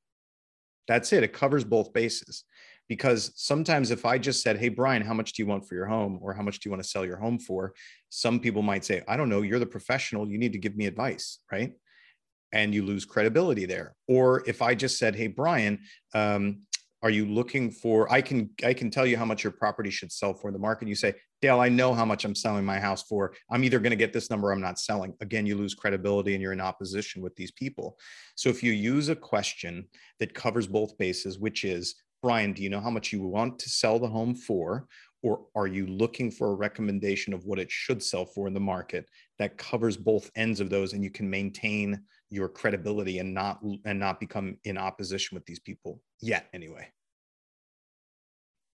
That's 0.87 1.13
it. 1.13 1.23
It 1.23 1.33
covers 1.33 1.63
both 1.63 1.93
bases. 1.93 2.43
because 2.89 3.31
sometimes 3.35 3.91
if 3.91 4.05
I 4.05 4.17
just 4.17 4.43
said, 4.43 4.57
Hey, 4.59 4.69
Brian, 4.69 5.01
how 5.01 5.13
much 5.13 5.33
do 5.33 5.41
you 5.41 5.47
want 5.47 5.67
for 5.67 5.73
your 5.73 5.85
home? 5.85 6.19
Or 6.21 6.33
how 6.33 6.43
much 6.43 6.59
do 6.59 6.67
you 6.67 6.71
want 6.71 6.83
to 6.83 6.89
sell 6.89 7.05
your 7.05 7.17
home 7.17 7.39
for? 7.39 7.73
Some 8.09 8.39
people 8.39 8.61
might 8.61 8.83
say, 8.83 9.01
I 9.07 9.15
don't 9.15 9.29
know, 9.29 9.41
you're 9.41 9.59
the 9.59 9.65
professional. 9.65 10.29
You 10.29 10.37
need 10.37 10.53
to 10.53 10.59
give 10.59 10.75
me 10.75 10.85
advice, 10.85 11.39
right? 11.51 11.71
And 12.51 12.75
you 12.75 12.83
lose 12.85 13.05
credibility 13.05 13.65
there. 13.65 13.95
Or 14.07 14.43
if 14.47 14.61
I 14.61 14.75
just 14.75 14.97
said, 14.99 15.15
Hey, 15.15 15.27
Brian, 15.27 15.79
um, 16.13 16.61
are 17.03 17.09
you 17.09 17.25
looking 17.25 17.69
for 17.69 18.11
i 18.11 18.21
can 18.21 18.49
i 18.63 18.73
can 18.73 18.89
tell 18.89 19.05
you 19.05 19.17
how 19.17 19.25
much 19.25 19.43
your 19.43 19.51
property 19.51 19.91
should 19.91 20.11
sell 20.11 20.33
for 20.33 20.47
in 20.47 20.53
the 20.53 20.59
market 20.59 20.87
you 20.87 20.95
say 20.95 21.13
dale 21.43 21.59
i 21.59 21.67
know 21.67 21.93
how 21.93 22.05
much 22.05 22.23
i'm 22.23 22.33
selling 22.33 22.63
my 22.63 22.79
house 22.79 23.03
for. 23.03 23.33
I'm 23.51 23.65
either 23.65 23.79
going 23.79 23.91
to 23.91 23.97
get 23.97 24.13
this 24.13 24.29
number 24.29 24.51
i'm 24.51 24.62
not 24.62 24.79
selling. 24.79 25.13
Again 25.19 25.45
you 25.45 25.57
lose 25.57 25.75
credibility 25.75 26.33
and 26.33 26.41
you're 26.41 26.53
in 26.53 26.62
opposition 26.62 27.21
with 27.21 27.35
these 27.35 27.51
people. 27.51 27.97
So 28.35 28.47
if 28.47 28.63
you 28.63 28.71
use 28.71 29.09
a 29.09 29.15
question 29.15 29.85
that 30.19 30.33
covers 30.33 30.67
both 30.67 30.97
bases 30.97 31.38
which 31.38 31.65
is 31.65 31.95
brian 32.21 32.53
do 32.53 32.63
you 32.63 32.69
know 32.69 32.79
how 32.79 32.89
much 32.89 33.12
you 33.12 33.21
want 33.21 33.59
to 33.59 33.69
sell 33.69 34.00
the 34.00 34.07
home 34.07 34.33
for? 34.35 34.88
Or 35.21 35.45
are 35.55 35.67
you 35.67 35.85
looking 35.88 36.31
for 36.31 36.50
a 36.50 36.55
recommendation 36.55 37.33
of 37.33 37.45
what 37.45 37.59
it 37.59 37.71
should 37.71 38.01
sell 38.03 38.25
for 38.25 38.47
in 38.47 38.53
the 38.53 38.59
market 38.59 39.09
that 39.39 39.57
covers 39.57 39.95
both 39.95 40.31
ends 40.35 40.59
of 40.59 40.69
those 40.69 40.93
and 40.93 41.03
you 41.03 41.12
can 41.12 41.29
maintain 41.29 42.01
your 42.29 42.47
credibility 42.47 43.19
and 43.19 43.33
not 43.33 43.62
and 43.83 44.00
not 44.00 44.21
become 44.21 44.57
in 44.63 44.77
opposition 44.77 45.35
with 45.35 45.45
these 45.45 45.59
people 45.59 46.01
yet 46.21 46.47
anyway 46.53 46.88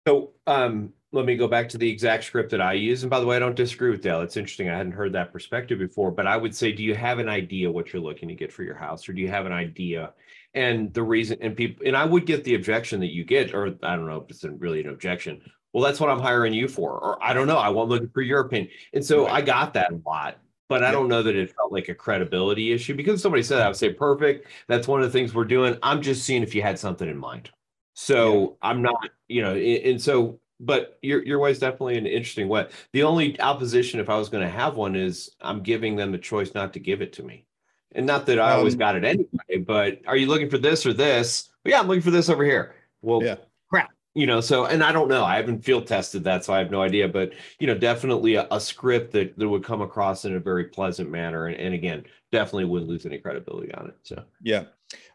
so 0.06 0.32
um, 0.46 0.92
let 1.12 1.24
me 1.24 1.36
go 1.36 1.48
back 1.48 1.68
to 1.70 1.78
the 1.78 1.90
exact 1.90 2.24
script 2.24 2.50
that 2.50 2.60
I 2.60 2.74
use. 2.74 3.02
And 3.02 3.10
by 3.10 3.20
the 3.20 3.26
way, 3.26 3.36
I 3.36 3.40
don't 3.40 3.56
disagree 3.56 3.90
with 3.90 4.02
Dale. 4.02 4.20
It's 4.20 4.36
interesting. 4.36 4.68
I 4.68 4.76
hadn't 4.76 4.92
heard 4.92 5.12
that 5.14 5.32
perspective 5.32 5.78
before, 5.78 6.10
but 6.10 6.26
I 6.26 6.36
would 6.36 6.54
say, 6.54 6.72
do 6.72 6.82
you 6.82 6.94
have 6.94 7.18
an 7.18 7.28
idea 7.28 7.70
what 7.70 7.92
you're 7.92 8.02
looking 8.02 8.28
to 8.28 8.34
get 8.34 8.52
for 8.52 8.62
your 8.62 8.76
house, 8.76 9.08
or 9.08 9.12
do 9.12 9.20
you 9.20 9.28
have 9.28 9.46
an 9.46 9.52
idea? 9.52 10.12
And 10.54 10.92
the 10.94 11.02
reason, 11.02 11.38
and 11.40 11.56
people, 11.56 11.86
and 11.86 11.96
I 11.96 12.04
would 12.04 12.26
get 12.26 12.44
the 12.44 12.54
objection 12.54 13.00
that 13.00 13.12
you 13.12 13.24
get, 13.24 13.54
or 13.54 13.74
I 13.82 13.96
don't 13.96 14.06
know 14.06 14.20
if 14.20 14.30
it's 14.30 14.44
really 14.44 14.80
an 14.80 14.88
objection. 14.88 15.40
Well, 15.72 15.84
that's 15.84 16.00
what 16.00 16.08
I'm 16.08 16.20
hiring 16.20 16.54
you 16.54 16.68
for, 16.68 16.92
or 16.92 17.22
I 17.22 17.34
don't 17.34 17.46
know. 17.46 17.58
I 17.58 17.68
want 17.68 17.90
looking 17.90 18.08
for 18.08 18.22
your 18.22 18.40
opinion. 18.40 18.70
And 18.94 19.04
so 19.04 19.24
right. 19.24 19.34
I 19.34 19.40
got 19.42 19.74
that 19.74 19.92
a 19.92 20.00
lot 20.06 20.38
but 20.68 20.82
I 20.82 20.90
don't 20.90 21.06
know 21.06 21.22
that 21.22 21.36
it 21.36 21.54
felt 21.54 21.70
like 21.70 21.88
a 21.88 21.94
credibility 21.94 22.72
issue 22.72 22.96
because 22.96 23.22
somebody 23.22 23.44
said 23.44 23.62
I 23.62 23.68
would 23.68 23.76
say 23.76 23.92
perfect. 23.92 24.48
That's 24.66 24.88
one 24.88 25.00
of 25.00 25.06
the 25.06 25.16
things 25.16 25.32
we're 25.32 25.44
doing. 25.44 25.78
I'm 25.80 26.02
just 26.02 26.24
seeing 26.24 26.42
if 26.42 26.56
you 26.56 26.62
had 26.62 26.76
something 26.76 27.08
in 27.08 27.16
mind. 27.16 27.50
So 27.98 28.40
yeah. 28.40 28.68
I'm 28.68 28.82
not, 28.82 29.08
you 29.26 29.40
know, 29.40 29.54
and 29.54 30.00
so, 30.00 30.38
but 30.60 30.98
your 31.00 31.24
your 31.24 31.38
way 31.38 31.50
is 31.50 31.58
definitely 31.58 31.96
an 31.96 32.06
interesting 32.06 32.46
way. 32.46 32.68
The 32.92 33.02
only 33.02 33.40
opposition, 33.40 34.00
if 34.00 34.10
I 34.10 34.18
was 34.18 34.28
going 34.28 34.44
to 34.44 34.50
have 34.50 34.76
one, 34.76 34.94
is 34.94 35.30
I'm 35.40 35.62
giving 35.62 35.96
them 35.96 36.12
the 36.12 36.18
choice 36.18 36.52
not 36.54 36.74
to 36.74 36.78
give 36.78 37.00
it 37.00 37.14
to 37.14 37.22
me, 37.22 37.46
and 37.92 38.04
not 38.04 38.26
that 38.26 38.38
I 38.38 38.52
um, 38.52 38.58
always 38.58 38.74
got 38.74 38.96
it 38.96 39.04
anyway. 39.04 39.64
But 39.66 40.02
are 40.06 40.16
you 40.16 40.26
looking 40.26 40.50
for 40.50 40.58
this 40.58 40.84
or 40.84 40.92
this? 40.92 41.48
Well, 41.64 41.70
yeah, 41.70 41.80
I'm 41.80 41.88
looking 41.88 42.02
for 42.02 42.10
this 42.10 42.28
over 42.28 42.44
here. 42.44 42.74
Well, 43.00 43.22
yeah. 43.22 43.36
crap, 43.70 43.88
you 44.14 44.26
know. 44.26 44.42
So, 44.42 44.66
and 44.66 44.84
I 44.84 44.92
don't 44.92 45.08
know. 45.08 45.24
I 45.24 45.36
haven't 45.36 45.64
field 45.64 45.86
tested 45.86 46.22
that, 46.24 46.44
so 46.44 46.52
I 46.52 46.58
have 46.58 46.70
no 46.70 46.82
idea. 46.82 47.08
But 47.08 47.32
you 47.60 47.66
know, 47.66 47.78
definitely 47.78 48.34
a, 48.34 48.46
a 48.50 48.60
script 48.60 49.12
that 49.12 49.38
that 49.38 49.48
would 49.48 49.64
come 49.64 49.80
across 49.80 50.26
in 50.26 50.36
a 50.36 50.40
very 50.40 50.64
pleasant 50.64 51.10
manner, 51.10 51.46
and, 51.46 51.56
and 51.56 51.72
again, 51.72 52.04
definitely 52.30 52.66
wouldn't 52.66 52.90
lose 52.90 53.06
any 53.06 53.16
credibility 53.16 53.72
on 53.72 53.86
it. 53.86 53.96
So, 54.02 54.22
yeah. 54.42 54.64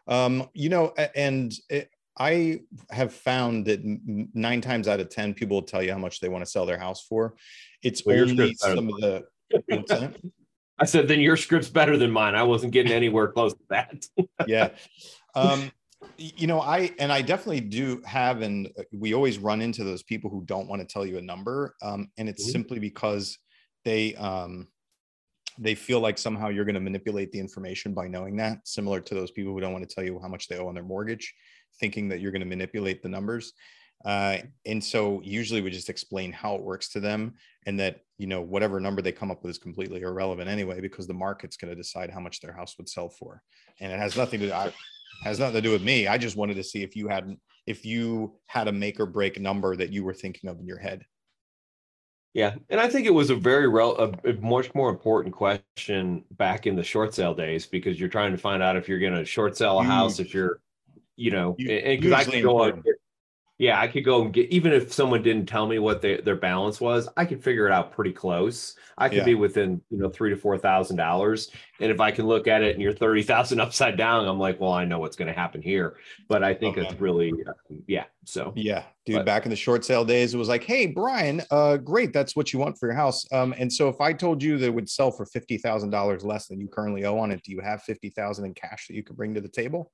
Um, 0.08 0.48
you 0.52 0.68
know, 0.68 0.92
and 1.14 1.54
it, 1.70 1.91
I 2.18 2.60
have 2.90 3.12
found 3.12 3.66
that 3.66 3.80
nine 3.82 4.60
times 4.60 4.88
out 4.88 5.00
of 5.00 5.08
10, 5.08 5.34
people 5.34 5.56
will 5.56 5.62
tell 5.62 5.82
you 5.82 5.92
how 5.92 5.98
much 5.98 6.20
they 6.20 6.28
want 6.28 6.44
to 6.44 6.50
sell 6.50 6.66
their 6.66 6.78
house 6.78 7.04
for. 7.08 7.34
It's 7.82 8.04
well, 8.04 8.20
only 8.20 8.54
some 8.54 8.88
of 8.88 8.96
the. 8.96 9.24
I 10.78 10.84
said, 10.84 11.08
then 11.08 11.20
your 11.20 11.36
script's 11.36 11.68
better 11.68 11.96
than 11.96 12.10
mine. 12.10 12.34
I 12.34 12.42
wasn't 12.42 12.72
getting 12.72 12.92
anywhere 12.92 13.28
close 13.28 13.54
to 13.54 13.64
that. 13.70 14.04
yeah. 14.46 14.70
Um, 15.34 15.70
you 16.18 16.46
know, 16.46 16.60
I, 16.60 16.90
and 16.98 17.12
I 17.12 17.22
definitely 17.22 17.60
do 17.60 18.02
have, 18.04 18.42
and 18.42 18.68
we 18.92 19.14
always 19.14 19.38
run 19.38 19.60
into 19.60 19.84
those 19.84 20.02
people 20.02 20.28
who 20.28 20.42
don't 20.44 20.68
want 20.68 20.80
to 20.80 20.86
tell 20.92 21.06
you 21.06 21.18
a 21.18 21.22
number. 21.22 21.76
Um, 21.82 22.10
and 22.18 22.28
it's 22.28 22.44
mm-hmm. 22.44 22.52
simply 22.52 22.78
because 22.78 23.38
they, 23.84 24.14
um, 24.16 24.68
they 25.58 25.74
feel 25.74 26.00
like 26.00 26.18
somehow 26.18 26.48
you're 26.48 26.64
going 26.64 26.74
to 26.74 26.80
manipulate 26.80 27.30
the 27.32 27.38
information 27.38 27.94
by 27.94 28.08
knowing 28.08 28.36
that 28.36 28.66
similar 28.66 29.00
to 29.00 29.14
those 29.14 29.30
people 29.30 29.52
who 29.52 29.60
don't 29.60 29.72
want 29.72 29.88
to 29.88 29.94
tell 29.94 30.04
you 30.04 30.18
how 30.20 30.28
much 30.28 30.48
they 30.48 30.58
owe 30.58 30.66
on 30.66 30.74
their 30.74 30.82
mortgage 30.82 31.32
thinking 31.80 32.08
that 32.08 32.20
you're 32.20 32.32
going 32.32 32.40
to 32.42 32.48
manipulate 32.48 33.02
the 33.02 33.08
numbers. 33.08 33.52
Uh, 34.04 34.38
and 34.66 34.82
so 34.82 35.20
usually 35.22 35.60
we 35.60 35.70
just 35.70 35.88
explain 35.88 36.32
how 36.32 36.56
it 36.56 36.62
works 36.62 36.88
to 36.88 37.00
them 37.00 37.34
and 37.66 37.78
that, 37.78 38.00
you 38.18 38.26
know, 38.26 38.40
whatever 38.40 38.80
number 38.80 39.00
they 39.00 39.12
come 39.12 39.30
up 39.30 39.42
with 39.42 39.50
is 39.50 39.58
completely 39.58 40.00
irrelevant 40.00 40.48
anyway, 40.48 40.80
because 40.80 41.06
the 41.06 41.14
market's 41.14 41.56
going 41.56 41.70
to 41.70 41.76
decide 41.76 42.10
how 42.10 42.20
much 42.20 42.40
their 42.40 42.52
house 42.52 42.76
would 42.78 42.88
sell 42.88 43.08
for. 43.08 43.42
And 43.80 43.92
it 43.92 43.98
has 43.98 44.16
nothing 44.16 44.40
to 44.40 44.46
do, 44.46 44.52
I, 44.52 44.72
has 45.22 45.38
nothing 45.38 45.54
to 45.54 45.60
do 45.60 45.70
with 45.70 45.82
me. 45.82 46.08
I 46.08 46.18
just 46.18 46.36
wanted 46.36 46.54
to 46.54 46.64
see 46.64 46.82
if 46.82 46.96
you 46.96 47.08
hadn't, 47.08 47.38
if 47.66 47.84
you 47.84 48.34
had 48.46 48.66
a 48.66 48.72
make 48.72 48.98
or 48.98 49.06
break 49.06 49.40
number 49.40 49.76
that 49.76 49.92
you 49.92 50.02
were 50.02 50.14
thinking 50.14 50.50
of 50.50 50.58
in 50.58 50.66
your 50.66 50.78
head. 50.78 51.04
Yeah, 52.34 52.54
and 52.70 52.80
I 52.80 52.88
think 52.88 53.06
it 53.06 53.12
was 53.12 53.28
a 53.28 53.36
very 53.36 53.68
rel- 53.68 53.98
a, 53.98 54.30
a 54.30 54.32
much 54.40 54.74
more 54.74 54.88
important 54.88 55.34
question 55.34 56.24
back 56.32 56.66
in 56.66 56.76
the 56.76 56.82
short 56.82 57.12
sale 57.14 57.34
days 57.34 57.66
because 57.66 58.00
you're 58.00 58.08
trying 58.08 58.32
to 58.32 58.38
find 58.38 58.62
out 58.62 58.74
if 58.74 58.88
you're 58.88 58.98
going 58.98 59.14
to 59.14 59.24
short 59.24 59.54
sell 59.54 59.80
a 59.80 59.84
house 59.84 60.18
if 60.18 60.32
you're 60.32 60.60
you 61.16 61.30
know, 61.30 61.54
because 61.58 62.12
I 62.12 62.24
could 62.24 62.42
go 62.42 62.62
and 62.64 62.82
get, 62.82 62.94
yeah, 63.62 63.80
I 63.80 63.86
could 63.86 64.04
go 64.04 64.22
and 64.22 64.32
get 64.32 64.50
even 64.50 64.72
if 64.72 64.92
someone 64.92 65.22
didn't 65.22 65.46
tell 65.46 65.68
me 65.68 65.78
what 65.78 66.02
they, 66.02 66.16
their 66.16 66.34
balance 66.34 66.80
was, 66.80 67.08
I 67.16 67.24
could 67.24 67.44
figure 67.44 67.64
it 67.64 67.72
out 67.72 67.92
pretty 67.92 68.10
close. 68.10 68.74
I 68.98 69.08
could 69.08 69.18
yeah. 69.18 69.24
be 69.24 69.34
within 69.36 69.80
you 69.88 69.98
know 69.98 70.08
three 70.08 70.30
to 70.30 70.36
four 70.36 70.58
thousand 70.58 70.96
dollars, 70.96 71.52
and 71.78 71.88
if 71.88 72.00
I 72.00 72.10
can 72.10 72.26
look 72.26 72.48
at 72.48 72.62
it 72.62 72.74
and 72.74 72.82
you're 72.82 72.92
thirty 72.92 73.22
thousand 73.22 73.60
upside 73.66 73.96
down, 73.96 74.26
I'm 74.26 74.40
like, 74.40 74.58
well, 74.58 74.72
I 74.72 74.84
know 74.84 74.98
what's 74.98 75.14
going 75.14 75.32
to 75.32 75.38
happen 75.38 75.62
here. 75.62 75.96
But 76.28 76.42
I 76.42 76.54
think 76.54 76.76
okay. 76.76 76.88
it's 76.88 77.00
really, 77.00 77.32
uh, 77.46 77.52
yeah. 77.86 78.06
So 78.24 78.52
yeah, 78.56 78.82
dude, 79.06 79.18
but, 79.18 79.26
back 79.26 79.44
in 79.44 79.50
the 79.50 79.56
short 79.56 79.84
sale 79.84 80.04
days, 80.04 80.34
it 80.34 80.38
was 80.38 80.48
like, 80.48 80.64
hey, 80.64 80.86
Brian, 80.86 81.40
uh, 81.52 81.76
great, 81.76 82.12
that's 82.12 82.34
what 82.34 82.52
you 82.52 82.58
want 82.58 82.76
for 82.78 82.86
your 82.86 82.96
house. 82.96 83.24
Um, 83.30 83.54
and 83.56 83.72
so 83.72 83.88
if 83.88 84.00
I 84.00 84.12
told 84.12 84.42
you 84.42 84.58
that 84.58 84.66
it 84.66 84.74
would 84.74 84.90
sell 84.90 85.12
for 85.12 85.24
fifty 85.24 85.56
thousand 85.56 85.90
dollars 85.90 86.24
less 86.24 86.48
than 86.48 86.58
you 86.58 86.66
currently 86.66 87.04
owe 87.04 87.16
on 87.16 87.30
it, 87.30 87.44
do 87.44 87.52
you 87.52 87.60
have 87.60 87.84
fifty 87.84 88.10
thousand 88.10 88.46
in 88.46 88.54
cash 88.54 88.88
that 88.88 88.94
you 88.94 89.04
could 89.04 89.16
bring 89.16 89.34
to 89.34 89.40
the 89.40 89.48
table? 89.48 89.92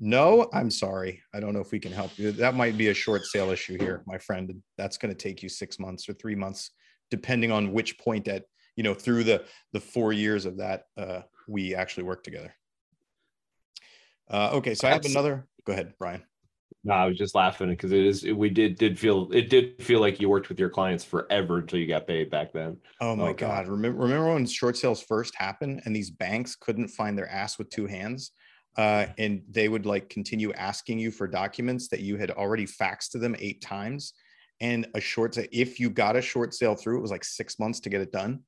No, 0.00 0.48
I'm 0.52 0.70
sorry. 0.70 1.22
I 1.34 1.40
don't 1.40 1.52
know 1.52 1.60
if 1.60 1.72
we 1.72 1.80
can 1.80 1.92
help 1.92 2.16
you. 2.18 2.30
That 2.32 2.54
might 2.54 2.78
be 2.78 2.88
a 2.88 2.94
short 2.94 3.24
sale 3.24 3.50
issue 3.50 3.76
here, 3.78 4.02
my 4.06 4.18
friend. 4.18 4.62
That's 4.76 4.96
going 4.96 5.12
to 5.12 5.18
take 5.18 5.42
you 5.42 5.48
six 5.48 5.80
months 5.80 6.08
or 6.08 6.12
three 6.12 6.36
months, 6.36 6.70
depending 7.10 7.50
on 7.50 7.72
which 7.72 7.98
point 7.98 8.28
at 8.28 8.44
you 8.76 8.84
know 8.84 8.94
through 8.94 9.24
the 9.24 9.44
the 9.72 9.80
four 9.80 10.12
years 10.12 10.46
of 10.46 10.58
that 10.58 10.84
uh, 10.96 11.22
we 11.48 11.74
actually 11.74 12.04
work 12.04 12.22
together. 12.22 12.54
Uh, 14.30 14.50
okay, 14.54 14.74
so 14.74 14.86
I 14.86 14.92
have 14.92 15.04
another. 15.04 15.48
Go 15.64 15.72
ahead, 15.72 15.94
Brian. 15.98 16.22
No, 16.84 16.94
I 16.94 17.06
was 17.06 17.18
just 17.18 17.34
laughing 17.34 17.70
because 17.70 17.90
it 17.90 18.06
is. 18.06 18.24
We 18.24 18.50
did 18.50 18.78
did 18.78 19.00
feel 19.00 19.28
it 19.32 19.50
did 19.50 19.82
feel 19.82 20.00
like 20.00 20.20
you 20.20 20.28
worked 20.28 20.48
with 20.48 20.60
your 20.60 20.70
clients 20.70 21.02
forever 21.02 21.58
until 21.58 21.80
you 21.80 21.88
got 21.88 22.06
paid 22.06 22.30
back 22.30 22.52
then. 22.52 22.76
Oh 23.00 23.16
my 23.16 23.30
oh, 23.30 23.34
god! 23.34 23.66
God. 23.66 23.68
Remember 23.68 24.00
remember 24.00 24.32
when 24.32 24.46
short 24.46 24.76
sales 24.76 25.02
first 25.02 25.34
happened 25.34 25.82
and 25.84 25.96
these 25.96 26.10
banks 26.10 26.54
couldn't 26.54 26.88
find 26.88 27.18
their 27.18 27.28
ass 27.28 27.58
with 27.58 27.68
two 27.70 27.86
hands 27.86 28.30
uh, 28.78 29.06
and 29.18 29.42
they 29.50 29.68
would 29.68 29.84
like 29.84 30.08
continue 30.08 30.52
asking 30.52 31.00
you 31.00 31.10
for 31.10 31.26
documents 31.26 31.88
that 31.88 32.00
you 32.00 32.16
had 32.16 32.30
already 32.30 32.64
faxed 32.64 33.10
to 33.10 33.18
them 33.18 33.34
eight 33.40 33.60
times. 33.60 34.14
And 34.60 34.86
a 34.94 35.00
short 35.00 35.34
sale 35.34 35.46
if 35.52 35.78
you 35.78 35.90
got 35.90 36.16
a 36.16 36.22
short 36.22 36.54
sale 36.54 36.74
through 36.74 36.98
it 36.98 37.02
was 37.02 37.10
like 37.10 37.24
six 37.24 37.58
months 37.58 37.80
to 37.80 37.90
get 37.90 38.00
it 38.00 38.12
done. 38.12 38.40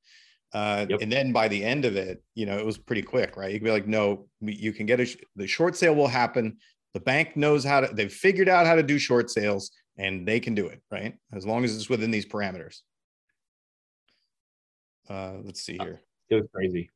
Uh, 0.53 0.85
yep. 0.89 0.99
and 1.01 1.09
then 1.09 1.31
by 1.31 1.47
the 1.47 1.63
end 1.63 1.85
of 1.85 1.95
it 1.95 2.21
you 2.35 2.45
know 2.45 2.57
it 2.57 2.65
was 2.65 2.77
pretty 2.77 3.01
quick 3.01 3.37
right? 3.37 3.51
You 3.51 3.59
could 3.59 3.65
be 3.65 3.71
like 3.71 3.87
no 3.87 4.27
you 4.41 4.73
can 4.73 4.85
get 4.85 4.99
a 4.99 5.17
the 5.35 5.47
short 5.47 5.75
sale 5.75 5.95
will 5.95 6.07
happen. 6.07 6.57
The 6.93 6.99
bank 6.99 7.35
knows 7.35 7.63
how 7.63 7.81
to 7.81 7.93
they've 7.93 8.11
figured 8.11 8.49
out 8.49 8.65
how 8.65 8.75
to 8.75 8.83
do 8.83 8.97
short 8.99 9.29
sales 9.29 9.71
and 9.97 10.27
they 10.27 10.39
can 10.39 10.55
do 10.55 10.67
it 10.67 10.81
right? 10.91 11.13
As 11.33 11.45
long 11.45 11.63
as 11.65 11.75
it's 11.75 11.89
within 11.89 12.11
these 12.11 12.25
parameters. 12.25 12.79
Uh, 15.09 15.37
let's 15.43 15.61
see 15.61 15.77
here. 15.77 16.01
it 16.29 16.35
was 16.35 16.45
crazy. 16.53 16.89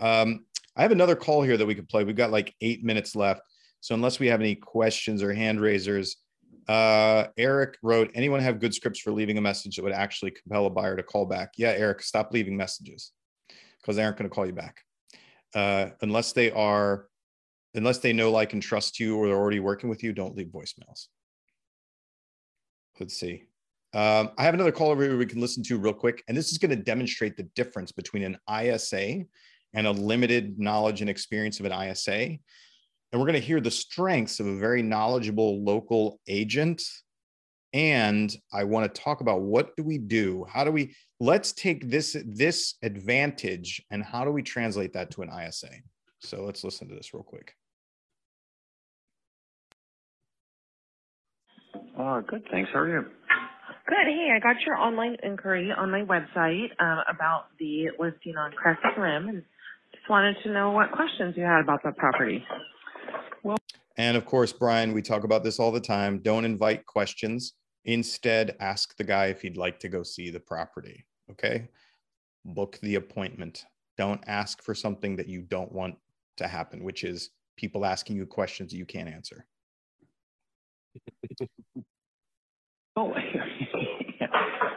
Um, 0.00 0.44
I 0.78 0.82
have 0.82 0.92
another 0.92 1.16
call 1.16 1.42
here 1.42 1.56
that 1.56 1.66
we 1.66 1.74
could 1.74 1.88
play. 1.88 2.04
We've 2.04 2.14
got 2.14 2.30
like 2.30 2.54
eight 2.60 2.84
minutes 2.84 3.16
left. 3.16 3.42
So 3.80 3.96
unless 3.96 4.20
we 4.20 4.28
have 4.28 4.40
any 4.40 4.54
questions 4.54 5.24
or 5.24 5.34
hand 5.34 5.60
raisers, 5.60 6.16
uh, 6.68 7.26
Eric 7.36 7.78
wrote, 7.82 8.12
anyone 8.14 8.40
have 8.40 8.60
good 8.60 8.72
scripts 8.72 9.00
for 9.00 9.10
leaving 9.10 9.38
a 9.38 9.40
message 9.40 9.76
that 9.76 9.82
would 9.82 9.92
actually 9.92 10.30
compel 10.30 10.66
a 10.66 10.70
buyer 10.70 10.96
to 10.96 11.02
call 11.02 11.26
back? 11.26 11.50
Yeah, 11.56 11.70
Eric, 11.70 12.02
stop 12.02 12.32
leaving 12.32 12.56
messages 12.56 13.10
because 13.80 13.96
they 13.96 14.04
aren't 14.04 14.18
going 14.18 14.28
to 14.28 14.34
call 14.34 14.46
you 14.46 14.52
back. 14.52 14.80
Uh, 15.54 15.88
unless 16.02 16.32
they 16.32 16.52
are, 16.52 17.06
unless 17.74 17.98
they 17.98 18.12
know, 18.12 18.30
like, 18.30 18.52
and 18.52 18.62
trust 18.62 19.00
you 19.00 19.16
or 19.16 19.26
they're 19.26 19.36
already 19.36 19.60
working 19.60 19.90
with 19.90 20.04
you, 20.04 20.12
don't 20.12 20.36
leave 20.36 20.48
voicemails. 20.48 21.08
Let's 23.00 23.18
see. 23.18 23.44
Um, 23.94 24.30
I 24.38 24.44
have 24.44 24.54
another 24.54 24.72
call 24.72 24.90
over 24.90 25.02
here 25.02 25.16
we 25.16 25.26
can 25.26 25.40
listen 25.40 25.62
to 25.64 25.78
real 25.78 25.94
quick. 25.94 26.22
And 26.28 26.36
this 26.36 26.52
is 26.52 26.58
going 26.58 26.70
to 26.70 26.76
demonstrate 26.76 27.36
the 27.36 27.44
difference 27.54 27.90
between 27.90 28.22
an 28.22 28.38
ISA 28.48 29.24
and 29.74 29.86
a 29.86 29.90
limited 29.90 30.58
knowledge 30.58 31.00
and 31.00 31.10
experience 31.10 31.60
of 31.60 31.66
an 31.66 31.72
ISA. 31.72 32.12
And 33.10 33.20
we're 33.20 33.26
going 33.26 33.34
to 33.34 33.46
hear 33.46 33.60
the 33.60 33.70
strengths 33.70 34.40
of 34.40 34.46
a 34.46 34.56
very 34.56 34.82
knowledgeable 34.82 35.62
local 35.64 36.20
agent. 36.26 36.82
And 37.72 38.34
I 38.52 38.64
want 38.64 38.92
to 38.92 39.00
talk 39.00 39.20
about 39.20 39.42
what 39.42 39.76
do 39.76 39.82
we 39.82 39.98
do? 39.98 40.46
How 40.48 40.64
do 40.64 40.72
we 40.72 40.94
let's 41.20 41.52
take 41.52 41.88
this 41.90 42.16
this 42.26 42.74
advantage 42.82 43.82
and 43.90 44.02
how 44.02 44.24
do 44.24 44.30
we 44.30 44.42
translate 44.42 44.92
that 44.94 45.10
to 45.12 45.22
an 45.22 45.30
ISA? 45.30 45.68
So 46.20 46.44
let's 46.44 46.64
listen 46.64 46.88
to 46.88 46.94
this 46.94 47.12
real 47.12 47.22
quick. 47.22 47.54
Uh, 51.98 52.20
good, 52.20 52.42
thanks. 52.50 52.70
How 52.72 52.80
are 52.80 52.88
you? 52.88 53.02
Good. 53.88 54.06
Hey, 54.06 54.32
I 54.34 54.38
got 54.38 54.60
your 54.66 54.76
online 54.76 55.16
inquiry 55.22 55.72
on 55.72 55.90
my 55.90 56.02
website 56.02 56.68
um, 56.78 57.02
about 57.08 57.46
the 57.58 57.88
listing 57.98 58.36
on 58.36 58.52
Crescent 58.52 58.98
Rim, 58.98 59.28
and 59.28 59.42
just 59.94 60.08
wanted 60.08 60.36
to 60.42 60.50
know 60.50 60.70
what 60.70 60.92
questions 60.92 61.34
you 61.36 61.44
had 61.44 61.60
about 61.60 61.82
the 61.82 61.92
property. 61.92 62.44
Well, 63.42 63.56
And 63.96 64.16
of 64.16 64.26
course, 64.26 64.52
Brian, 64.52 64.92
we 64.92 65.02
talk 65.02 65.24
about 65.24 65.44
this 65.44 65.58
all 65.58 65.72
the 65.72 65.80
time. 65.80 66.20
Don't 66.20 66.44
invite 66.44 66.86
questions. 66.86 67.54
Instead, 67.84 68.56
ask 68.60 68.96
the 68.96 69.04
guy 69.04 69.26
if 69.26 69.42
he'd 69.42 69.56
like 69.56 69.78
to 69.80 69.88
go 69.88 70.02
see 70.02 70.30
the 70.30 70.40
property. 70.40 71.06
Okay. 71.30 71.68
Book 72.44 72.78
the 72.82 72.96
appointment. 72.96 73.64
Don't 73.96 74.22
ask 74.26 74.62
for 74.62 74.74
something 74.74 75.16
that 75.16 75.28
you 75.28 75.42
don't 75.42 75.72
want 75.72 75.96
to 76.36 76.46
happen, 76.46 76.84
which 76.84 77.04
is 77.04 77.30
people 77.56 77.84
asking 77.84 78.16
you 78.16 78.26
questions 78.26 78.72
you 78.72 78.86
can't 78.86 79.08
answer. 79.08 79.46
Oh, 82.98 83.12
yeah. 84.20 84.26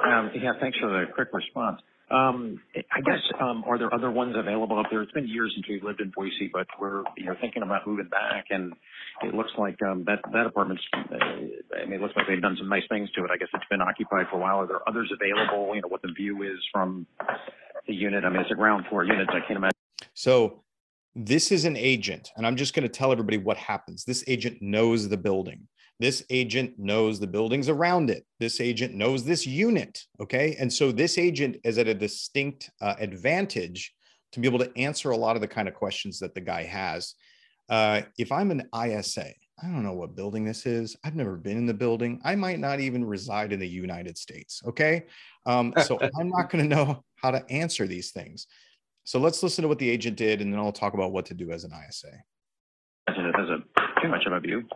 Um, 0.06 0.30
yeah, 0.36 0.52
thanks 0.60 0.78
for 0.78 0.90
the 0.90 1.06
quick 1.16 1.30
response. 1.34 1.82
Um, 2.12 2.60
I 2.76 3.00
guess, 3.02 3.22
um, 3.40 3.64
are 3.66 3.78
there 3.78 3.94
other 3.94 4.12
ones 4.12 4.36
available 4.38 4.78
up 4.80 4.88
there? 4.92 5.02
It's 5.02 5.12
been 5.14 5.28
years 5.28 5.54
since 5.56 5.66
we 5.70 5.80
lived 5.82 6.02
in 6.02 6.12
Boise, 6.14 6.50
but 6.52 6.68
we're, 6.80 7.04
you 7.16 7.26
know, 7.26 7.36
thinking 7.40 7.64
about 7.64 7.88
moving 7.88 8.10
back 8.10 8.46
and 8.50 8.74
it 9.24 9.34
looks 9.34 9.52
like, 9.58 9.82
um, 9.82 10.04
that, 10.08 10.20
that 10.34 10.46
apartment's, 10.46 10.84
uh, 10.94 11.16
I 11.82 11.86
mean, 11.86 11.94
it 11.94 12.02
looks 12.02 12.14
like 12.18 12.28
they've 12.28 12.42
done 12.42 12.58
some 12.60 12.68
nice 12.68 12.84
things 12.90 13.10
to 13.12 13.24
it. 13.24 13.32
I 13.32 13.38
guess 13.38 13.48
it's 13.54 13.64
been 13.70 13.82
occupied 13.82 14.26
for 14.30 14.38
a 14.38 14.40
while. 14.40 14.58
Are 14.58 14.68
there 14.68 14.90
others 14.90 15.12
available? 15.14 15.74
You 15.74 15.82
know, 15.82 15.88
what 15.88 16.02
the 16.02 16.12
view 16.12 16.44
is 16.44 16.60
from 16.74 17.08
the 17.88 17.94
unit? 17.94 18.26
I 18.26 18.30
mean, 18.30 18.42
it's 18.42 18.52
a 18.52 18.56
ground 18.56 18.86
floor 18.90 19.06
unit. 19.06 19.30
I 19.30 19.40
can't 19.40 19.58
imagine. 19.58 19.78
So 20.14 20.64
this 21.16 21.52
is 21.52 21.66
an 21.66 21.78
agent, 21.78 22.32
and 22.36 22.46
I'm 22.46 22.56
just 22.56 22.74
going 22.74 22.84
to 22.84 22.90
tell 22.90 23.12
everybody 23.12 23.38
what 23.38 23.58
happens. 23.58 24.04
This 24.04 24.24
agent 24.28 24.62
knows 24.62 25.10
the 25.10 25.18
building. 25.18 25.68
This 26.02 26.26
agent 26.32 26.80
knows 26.80 27.20
the 27.20 27.28
buildings 27.28 27.70
around 27.70 28.10
it. 28.10 28.26
This 28.40 28.60
agent 28.60 28.96
knows 28.96 29.24
this 29.24 29.46
unit. 29.46 30.04
Okay. 30.20 30.56
And 30.60 30.74
so 30.74 30.92
this 30.92 31.20
agent 31.20 31.58
is 31.64 31.78
at 31.78 31.88
a 31.88 31.94
distinct 31.94 32.72
uh, 32.82 32.96
advantage 32.98 33.94
to 34.32 34.40
be 34.40 34.48
able 34.48 34.58
to 34.58 34.76
answer 34.76 35.12
a 35.12 35.16
lot 35.16 35.36
of 35.36 35.44
the 35.44 35.48
kind 35.48 35.68
of 35.68 35.76
questions 35.76 36.18
that 36.18 36.34
the 36.34 36.42
guy 36.42 36.64
has. 36.64 37.14
Uh, 37.70 38.02
if 38.18 38.32
I'm 38.32 38.50
an 38.50 38.68
ISA, 38.76 39.28
I 39.62 39.68
don't 39.68 39.84
know 39.84 39.94
what 39.94 40.16
building 40.16 40.44
this 40.44 40.66
is. 40.66 40.98
I've 41.04 41.16
never 41.16 41.36
been 41.36 41.58
in 41.58 41.68
the 41.68 41.74
building. 41.76 42.20
I 42.24 42.34
might 42.34 42.58
not 42.58 42.80
even 42.80 43.06
reside 43.06 43.54
in 43.54 43.60
the 43.60 43.70
United 43.70 44.18
States. 44.18 44.60
Okay. 44.66 45.04
Um, 45.46 45.72
so 45.86 46.00
I'm 46.20 46.30
not 46.30 46.50
going 46.50 46.68
to 46.68 46.76
know 46.76 47.04
how 47.18 47.30
to 47.30 47.48
answer 47.52 47.86
these 47.86 48.10
things. 48.10 48.48
So 49.04 49.20
let's 49.20 49.44
listen 49.44 49.62
to 49.62 49.68
what 49.68 49.78
the 49.78 49.90
agent 49.92 50.18
did, 50.18 50.42
and 50.42 50.52
then 50.52 50.60
I'll 50.60 50.72
talk 50.72 50.96
about 50.96 51.12
what 51.12 51.28
to 51.28 51.36
do 51.36 51.52
as 51.52 51.64
an 51.64 51.72
ISA. 51.88 52.08
It 53.08 53.36
has 53.36 53.50
a, 53.50 54.02
too 54.02 54.08
much 54.08 54.26
of 54.26 54.34
a 54.34 54.40
view. 54.40 54.68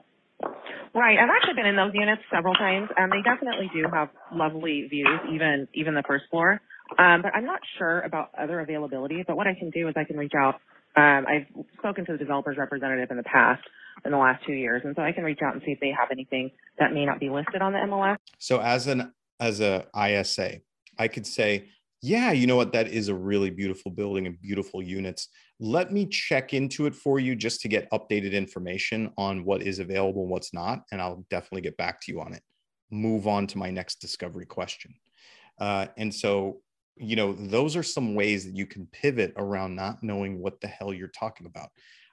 Right. 0.96 1.20
I've 1.20 1.30
actually 1.30 1.56
been 1.56 1.66
in 1.66 1.76
those 1.76 1.92
units 1.94 2.22
several 2.34 2.54
times, 2.54 2.88
and 2.96 3.12
they 3.12 3.22
definitely 3.22 3.70
do 3.76 3.84
have 3.92 4.08
lovely 4.32 4.88
views, 4.90 5.20
even 5.34 5.68
even 5.74 5.94
the 5.94 6.04
first 6.08 6.24
floor. 6.32 6.62
Um, 6.98 7.22
but 7.22 7.36
I'm 7.36 7.46
not 7.46 7.60
sure 7.78 8.00
about 8.02 8.30
other 8.40 8.62
availability. 8.62 9.22
But 9.28 9.36
what 9.36 9.46
I 9.46 9.56
can 9.56 9.72
do 9.72 9.90
is 9.90 9.96
I 9.98 10.06
can 10.06 10.16
reach 10.16 10.32
out. 10.40 10.56
Um, 10.96 11.26
I've 11.28 11.66
spoken 11.78 12.06
to 12.06 12.14
the 12.14 12.18
developer's 12.18 12.56
representative 12.58 13.12
in 13.12 13.18
the 13.18 13.24
past, 13.24 13.62
in 14.06 14.12
the 14.12 14.18
last 14.18 14.46
two 14.46 14.54
years, 14.54 14.84
and 14.86 14.96
so 14.96 15.02
I 15.02 15.12
can 15.12 15.26
reach 15.26 15.40
out 15.46 15.54
and 15.54 15.62
see 15.66 15.72
if 15.72 15.82
they 15.82 15.92
have 15.92 16.08
anything 16.12 16.52
that 16.80 16.94
may 16.94 17.06
not 17.06 17.20
be 17.20 17.30
listed 17.30 17.62
on 17.62 17.74
the 17.74 17.80
MLS. 17.80 18.16
So 18.40 18.62
as 18.62 18.88
an 18.88 19.12
as 19.42 19.60
a 19.60 19.88
ISA, 19.94 20.62
I 20.98 21.10
could 21.10 21.28
say, 21.28 21.68
yeah, 22.06 22.32
you 22.32 22.46
know 22.46 22.56
what? 22.56 22.72
That 22.72 22.90
is 22.90 23.08
a 23.08 23.16
really 23.16 23.50
beautiful 23.50 23.90
building 23.90 24.28
and 24.28 24.40
beautiful 24.40 24.80
units. 24.80 25.30
Let 25.60 25.92
me 25.92 26.06
check 26.06 26.54
into 26.54 26.86
it 26.86 26.94
for 26.94 27.20
you 27.20 27.36
just 27.36 27.62
to 27.62 27.68
get 27.68 27.90
updated 27.90 28.34
information 28.34 29.12
on 29.18 29.44
what 29.44 29.64
is 29.64 29.80
available 29.80 30.22
and 30.22 30.30
what's 30.30 30.54
not. 30.54 30.84
And 30.92 31.02
I'll 31.02 31.26
definitely 31.32 31.62
get 31.62 31.78
back 31.78 32.00
to 32.02 32.12
you 32.12 32.22
on 32.22 32.34
it. 32.34 32.44
Move 32.92 33.28
on 33.28 33.48
to 33.48 33.58
my 33.58 33.72
next 33.72 34.02
discovery 34.02 34.46
question. 34.46 34.94
Uh, 35.60 35.88
and 35.98 36.14
so, 36.14 36.62
you 36.96 37.16
know, 37.16 37.34
those 37.34 37.76
are 37.76 37.82
some 37.82 38.14
ways 38.14 38.46
that 38.46 38.56
you 38.56 38.68
can 38.68 38.88
pivot 38.92 39.34
around 39.36 39.76
not 39.76 40.04
knowing 40.04 40.38
what 40.38 40.62
the 40.62 40.68
hell 40.68 40.94
you're 40.94 41.08
talking 41.08 41.48
about. 41.48 41.70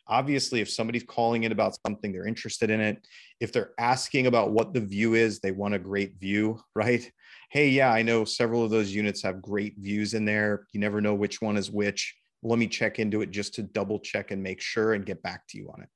Obviously, 0.08 0.60
if 0.60 0.68
somebody's 0.68 1.04
calling 1.04 1.44
in 1.44 1.52
about 1.52 1.76
something, 1.86 2.12
they're 2.12 2.26
interested 2.26 2.70
in 2.70 2.80
it. 2.80 3.06
If 3.40 3.52
they're 3.52 3.72
asking 3.78 4.26
about 4.26 4.50
what 4.50 4.74
the 4.74 4.80
view 4.80 5.14
is, 5.14 5.38
they 5.38 5.52
want 5.52 5.74
a 5.74 5.78
great 5.78 6.18
view, 6.18 6.60
right? 6.74 7.10
hey, 7.52 7.68
yeah, 7.68 7.92
I 7.92 8.00
know 8.00 8.24
several 8.24 8.64
of 8.64 8.70
those 8.70 8.94
units 8.94 9.22
have 9.22 9.42
great 9.42 9.76
views 9.76 10.14
in 10.14 10.24
there. 10.24 10.66
You 10.72 10.80
never 10.80 11.02
know 11.02 11.12
which 11.12 11.42
one 11.42 11.58
is 11.58 11.70
which. 11.70 12.16
Let 12.42 12.58
me 12.58 12.66
check 12.66 12.98
into 12.98 13.20
it 13.20 13.30
just 13.30 13.52
to 13.54 13.62
double 13.62 13.98
check 13.98 14.30
and 14.30 14.42
make 14.42 14.62
sure 14.62 14.94
and 14.94 15.04
get 15.04 15.22
back 15.22 15.46
to 15.48 15.58
you 15.58 15.68
on 15.68 15.82
it. 15.82 15.90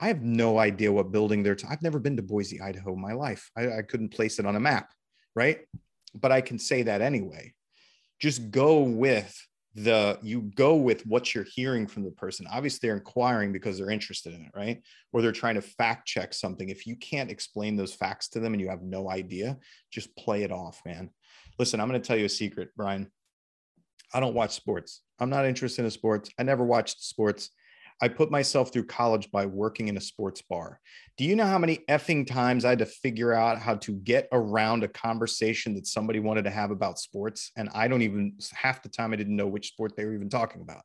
I 0.00 0.08
have 0.08 0.22
no 0.22 0.58
idea 0.58 0.90
what 0.90 1.12
building 1.12 1.42
they're. 1.42 1.58
I've 1.68 1.82
never 1.82 1.98
been 1.98 2.16
to 2.16 2.22
Boise, 2.22 2.62
Idaho 2.62 2.94
in 2.94 3.00
my 3.00 3.12
life. 3.12 3.50
I, 3.54 3.76
I 3.76 3.82
couldn't 3.82 4.08
place 4.08 4.38
it 4.38 4.46
on 4.46 4.56
a 4.56 4.60
map, 4.60 4.90
right? 5.34 5.58
But 6.14 6.32
I 6.32 6.40
can 6.40 6.58
say 6.58 6.84
that 6.84 7.02
anyway. 7.02 7.52
Just 8.18 8.50
go 8.50 8.80
with 8.80 9.38
the 9.76 10.18
you 10.22 10.50
go 10.54 10.74
with 10.74 11.04
what 11.06 11.34
you're 11.34 11.44
hearing 11.44 11.86
from 11.86 12.02
the 12.02 12.10
person. 12.10 12.46
Obviously 12.50 12.88
they're 12.88 12.96
inquiring 12.96 13.52
because 13.52 13.76
they're 13.76 13.90
interested 13.90 14.32
in 14.32 14.40
it 14.40 14.52
right? 14.54 14.82
Or 15.12 15.20
they're 15.20 15.32
trying 15.32 15.56
to 15.56 15.60
fact 15.60 16.08
check 16.08 16.32
something. 16.32 16.70
If 16.70 16.86
you 16.86 16.96
can't 16.96 17.30
explain 17.30 17.76
those 17.76 17.92
facts 17.92 18.28
to 18.30 18.40
them 18.40 18.54
and 18.54 18.60
you 18.60 18.68
have 18.68 18.82
no 18.82 19.10
idea 19.10 19.58
just 19.92 20.16
play 20.16 20.44
it 20.44 20.50
off 20.50 20.80
man. 20.86 21.10
Listen 21.58 21.80
i'm 21.80 21.88
going 21.88 22.00
to 22.00 22.06
tell 22.06 22.16
you 22.16 22.24
a 22.24 22.30
secret 22.30 22.70
brian. 22.76 23.10
I 24.14 24.20
don't 24.20 24.34
watch 24.34 24.52
sports. 24.52 25.02
I'm 25.18 25.30
not 25.30 25.46
interested 25.46 25.84
in 25.84 25.90
sports. 25.90 26.30
I 26.38 26.42
never 26.44 26.64
watched 26.64 27.02
sports 27.02 27.50
I 28.00 28.08
put 28.08 28.30
myself 28.30 28.72
through 28.72 28.86
college 28.86 29.30
by 29.30 29.46
working 29.46 29.88
in 29.88 29.96
a 29.96 30.00
sports 30.00 30.42
bar. 30.42 30.80
Do 31.16 31.24
you 31.24 31.34
know 31.34 31.46
how 31.46 31.58
many 31.58 31.78
effing 31.88 32.26
times 32.26 32.64
I 32.64 32.70
had 32.70 32.80
to 32.80 32.86
figure 32.86 33.32
out 33.32 33.58
how 33.58 33.76
to 33.76 33.92
get 33.92 34.28
around 34.32 34.84
a 34.84 34.88
conversation 34.88 35.74
that 35.74 35.86
somebody 35.86 36.20
wanted 36.20 36.44
to 36.44 36.50
have 36.50 36.70
about 36.70 36.98
sports? 36.98 37.52
And 37.56 37.70
I 37.74 37.88
don't 37.88 38.02
even, 38.02 38.34
half 38.52 38.82
the 38.82 38.90
time, 38.90 39.12
I 39.12 39.16
didn't 39.16 39.36
know 39.36 39.46
which 39.46 39.68
sport 39.68 39.96
they 39.96 40.04
were 40.04 40.14
even 40.14 40.28
talking 40.28 40.60
about. 40.60 40.82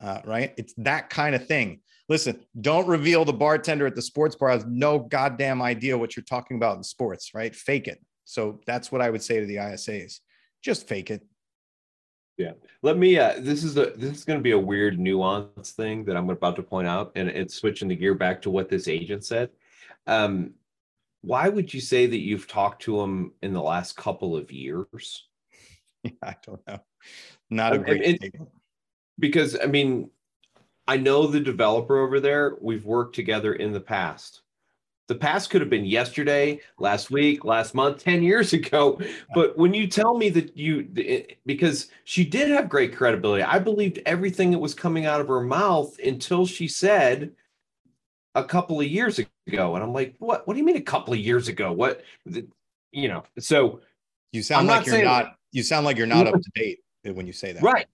Uh, 0.00 0.20
right? 0.24 0.52
It's 0.56 0.74
that 0.78 1.10
kind 1.10 1.36
of 1.36 1.46
thing. 1.46 1.80
Listen, 2.08 2.44
don't 2.60 2.88
reveal 2.88 3.24
the 3.24 3.32
bartender 3.32 3.86
at 3.86 3.94
the 3.94 4.02
sports 4.02 4.34
bar 4.34 4.50
has 4.50 4.66
no 4.66 4.98
goddamn 4.98 5.62
idea 5.62 5.96
what 5.96 6.16
you're 6.16 6.24
talking 6.24 6.56
about 6.56 6.76
in 6.76 6.82
sports, 6.82 7.30
right? 7.34 7.54
Fake 7.54 7.86
it. 7.86 8.04
So 8.24 8.60
that's 8.66 8.90
what 8.90 9.00
I 9.00 9.10
would 9.10 9.22
say 9.22 9.38
to 9.38 9.46
the 9.46 9.56
ISAs. 9.56 10.18
Just 10.60 10.88
fake 10.88 11.10
it. 11.10 11.22
Yeah. 12.38 12.52
Let 12.82 12.96
me 12.96 13.18
uh 13.18 13.34
this 13.38 13.62
is 13.62 13.76
a 13.76 13.92
this 13.96 14.18
is 14.18 14.24
going 14.24 14.38
to 14.38 14.42
be 14.42 14.52
a 14.52 14.58
weird 14.58 14.98
nuance 14.98 15.72
thing 15.72 16.04
that 16.06 16.16
I'm 16.16 16.30
about 16.30 16.56
to 16.56 16.62
point 16.62 16.88
out 16.88 17.12
and 17.14 17.28
it's 17.28 17.54
switching 17.54 17.88
the 17.88 17.96
gear 17.96 18.14
back 18.14 18.42
to 18.42 18.50
what 18.50 18.68
this 18.68 18.88
agent 18.88 19.24
said. 19.24 19.50
Um 20.06 20.54
why 21.20 21.48
would 21.48 21.72
you 21.72 21.80
say 21.80 22.06
that 22.06 22.18
you've 22.18 22.48
talked 22.48 22.82
to 22.82 23.00
him 23.00 23.32
in 23.42 23.52
the 23.52 23.62
last 23.62 23.96
couple 23.96 24.36
of 24.36 24.50
years? 24.50 25.28
I 26.22 26.36
don't 26.44 26.60
know. 26.66 26.80
Not 27.50 27.74
a 27.74 27.78
great 27.78 28.22
it, 28.22 28.34
because 29.18 29.56
I 29.60 29.66
mean 29.66 30.10
I 30.88 30.96
know 30.96 31.26
the 31.26 31.40
developer 31.40 31.98
over 31.98 32.18
there. 32.18 32.56
We've 32.60 32.84
worked 32.84 33.14
together 33.14 33.54
in 33.54 33.72
the 33.72 33.80
past. 33.80 34.41
The 35.08 35.14
past 35.16 35.50
could 35.50 35.60
have 35.60 35.68
been 35.68 35.84
yesterday, 35.84 36.60
last 36.78 37.10
week, 37.10 37.44
last 37.44 37.74
month, 37.74 38.02
10 38.02 38.22
years 38.22 38.52
ago. 38.52 39.00
But 39.34 39.58
when 39.58 39.74
you 39.74 39.86
tell 39.86 40.16
me 40.16 40.30
that 40.30 40.56
you, 40.56 40.88
because 41.44 41.88
she 42.04 42.24
did 42.24 42.48
have 42.50 42.68
great 42.68 42.96
credibility, 42.96 43.42
I 43.42 43.58
believed 43.58 44.00
everything 44.06 44.52
that 44.52 44.58
was 44.58 44.74
coming 44.74 45.04
out 45.04 45.20
of 45.20 45.28
her 45.28 45.40
mouth 45.40 45.98
until 45.98 46.46
she 46.46 46.68
said 46.68 47.32
a 48.34 48.44
couple 48.44 48.80
of 48.80 48.86
years 48.86 49.18
ago. 49.18 49.74
And 49.74 49.84
I'm 49.84 49.92
like, 49.92 50.14
what? 50.18 50.46
What 50.46 50.54
do 50.54 50.60
you 50.60 50.64
mean 50.64 50.76
a 50.76 50.80
couple 50.80 51.12
of 51.12 51.20
years 51.20 51.48
ago? 51.48 51.72
What, 51.72 52.02
you 52.92 53.08
know, 53.08 53.24
so 53.38 53.80
you 54.32 54.42
sound 54.42 54.70
I'm 54.70 54.78
like 54.78 54.86
you're 54.86 55.04
not, 55.04 55.36
you 55.50 55.62
sound 55.62 55.84
like 55.84 55.98
you're 55.98 56.06
not 56.06 56.26
up 56.26 56.40
to 56.40 56.50
date 56.54 56.78
when 57.04 57.26
you 57.26 57.32
say 57.32 57.52
that. 57.52 57.62
Right 57.62 57.86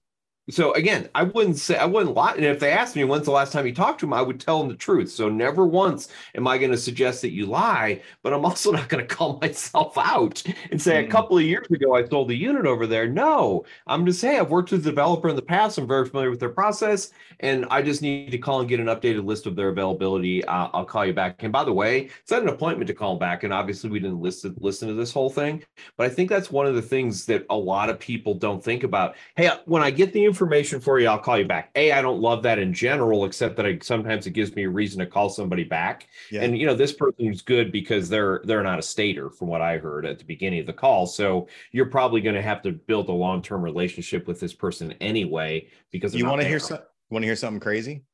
so 0.50 0.72
again, 0.72 1.08
I 1.14 1.24
wouldn't 1.24 1.58
say 1.58 1.76
I 1.76 1.84
wouldn't 1.84 2.14
lie. 2.14 2.34
And 2.34 2.44
if 2.44 2.58
they 2.58 2.72
asked 2.72 2.96
me 2.96 3.04
when's 3.04 3.26
the 3.26 3.32
last 3.32 3.52
time 3.52 3.66
you 3.66 3.74
talked 3.74 4.00
to 4.00 4.06
him, 4.06 4.14
I 4.14 4.22
would 4.22 4.40
tell 4.40 4.58
them 4.58 4.68
the 4.68 4.74
truth. 4.74 5.10
So 5.10 5.28
never 5.28 5.66
once 5.66 6.08
am 6.34 6.46
I 6.46 6.56
going 6.56 6.70
to 6.70 6.78
suggest 6.78 7.20
that 7.22 7.32
you 7.32 7.44
lie, 7.44 8.00
but 8.22 8.32
I'm 8.32 8.44
also 8.48 8.72
not 8.72 8.88
going 8.88 9.06
to 9.06 9.14
call 9.14 9.38
myself 9.42 9.96
out 9.98 10.42
and 10.70 10.80
say 10.80 11.02
mm. 11.02 11.06
a 11.06 11.10
couple 11.10 11.36
of 11.36 11.44
years 11.44 11.66
ago 11.70 11.94
I 11.94 12.06
sold 12.06 12.30
a 12.30 12.34
unit 12.34 12.64
over 12.64 12.86
there. 12.86 13.06
No, 13.06 13.64
I'm 13.86 14.06
just 14.06 14.20
saying 14.20 14.40
I've 14.40 14.50
worked 14.50 14.70
with 14.70 14.86
a 14.86 14.90
developer 14.90 15.28
in 15.28 15.36
the 15.36 15.42
past. 15.42 15.76
I'm 15.76 15.86
very 15.86 16.06
familiar 16.06 16.30
with 16.30 16.40
their 16.40 16.48
process, 16.48 17.10
and 17.40 17.66
I 17.70 17.82
just 17.82 18.00
need 18.00 18.30
to 18.30 18.38
call 18.38 18.60
and 18.60 18.68
get 18.68 18.80
an 18.80 18.86
updated 18.86 19.24
list 19.24 19.46
of 19.46 19.54
their 19.54 19.68
availability. 19.68 20.44
Uh, 20.44 20.68
I'll 20.72 20.84
call 20.84 21.04
you 21.04 21.12
back. 21.12 21.42
And 21.42 21.52
by 21.52 21.64
the 21.64 21.72
way, 21.72 22.08
set 22.24 22.42
an 22.42 22.48
appointment 22.48 22.88
to 22.88 22.94
call 22.94 23.16
back. 23.16 23.44
And 23.44 23.52
obviously, 23.52 23.90
we 23.90 24.00
didn't 24.00 24.20
listen 24.20 24.54
listen 24.58 24.88
to 24.88 24.94
this 24.94 25.12
whole 25.12 25.30
thing, 25.30 25.62
but 25.96 26.06
I 26.06 26.08
think 26.08 26.30
that's 26.30 26.50
one 26.50 26.66
of 26.66 26.74
the 26.74 26.82
things 26.82 27.26
that 27.26 27.44
a 27.50 27.56
lot 27.56 27.90
of 27.90 27.98
people 27.98 28.34
don't 28.34 28.64
think 28.64 28.82
about. 28.82 29.16
Hey, 29.36 29.50
when 29.66 29.82
I 29.82 29.90
get 29.90 30.12
the 30.12 30.24
information 30.24 30.37
information 30.38 30.80
for 30.80 31.00
you, 31.00 31.08
I'll 31.08 31.18
call 31.18 31.36
you 31.36 31.44
back. 31.44 31.70
A, 31.74 31.90
I 31.90 32.00
don't 32.00 32.20
love 32.20 32.44
that 32.44 32.58
in 32.60 32.72
general, 32.72 33.24
except 33.24 33.56
that 33.56 33.66
I 33.66 33.78
sometimes 33.82 34.26
it 34.26 34.30
gives 34.30 34.54
me 34.54 34.64
a 34.64 34.70
reason 34.70 35.00
to 35.00 35.06
call 35.06 35.28
somebody 35.28 35.64
back. 35.64 36.06
Yeah. 36.30 36.42
And 36.42 36.56
you 36.56 36.64
know, 36.64 36.74
this 36.74 36.92
person's 36.92 37.42
good 37.42 37.72
because 37.72 38.08
they're 38.08 38.40
they're 38.44 38.62
not 38.62 38.78
a 38.78 38.82
stater, 38.82 39.30
from 39.30 39.48
what 39.48 39.60
I 39.60 39.78
heard 39.78 40.06
at 40.06 40.18
the 40.18 40.24
beginning 40.24 40.60
of 40.60 40.66
the 40.66 40.72
call. 40.72 41.06
So 41.06 41.48
you're 41.72 41.86
probably 41.86 42.20
going 42.20 42.36
to 42.36 42.42
have 42.42 42.62
to 42.62 42.72
build 42.72 43.08
a 43.08 43.12
long 43.12 43.42
term 43.42 43.62
relationship 43.62 44.28
with 44.28 44.38
this 44.38 44.54
person 44.54 44.92
anyway. 45.00 45.68
Because 45.90 46.14
you 46.14 46.26
want 46.26 46.40
to 46.40 46.46
hear 46.46 46.60
some, 46.60 46.78
want 47.10 47.22
to 47.24 47.26
hear 47.26 47.36
something 47.36 47.60
crazy? 47.60 48.04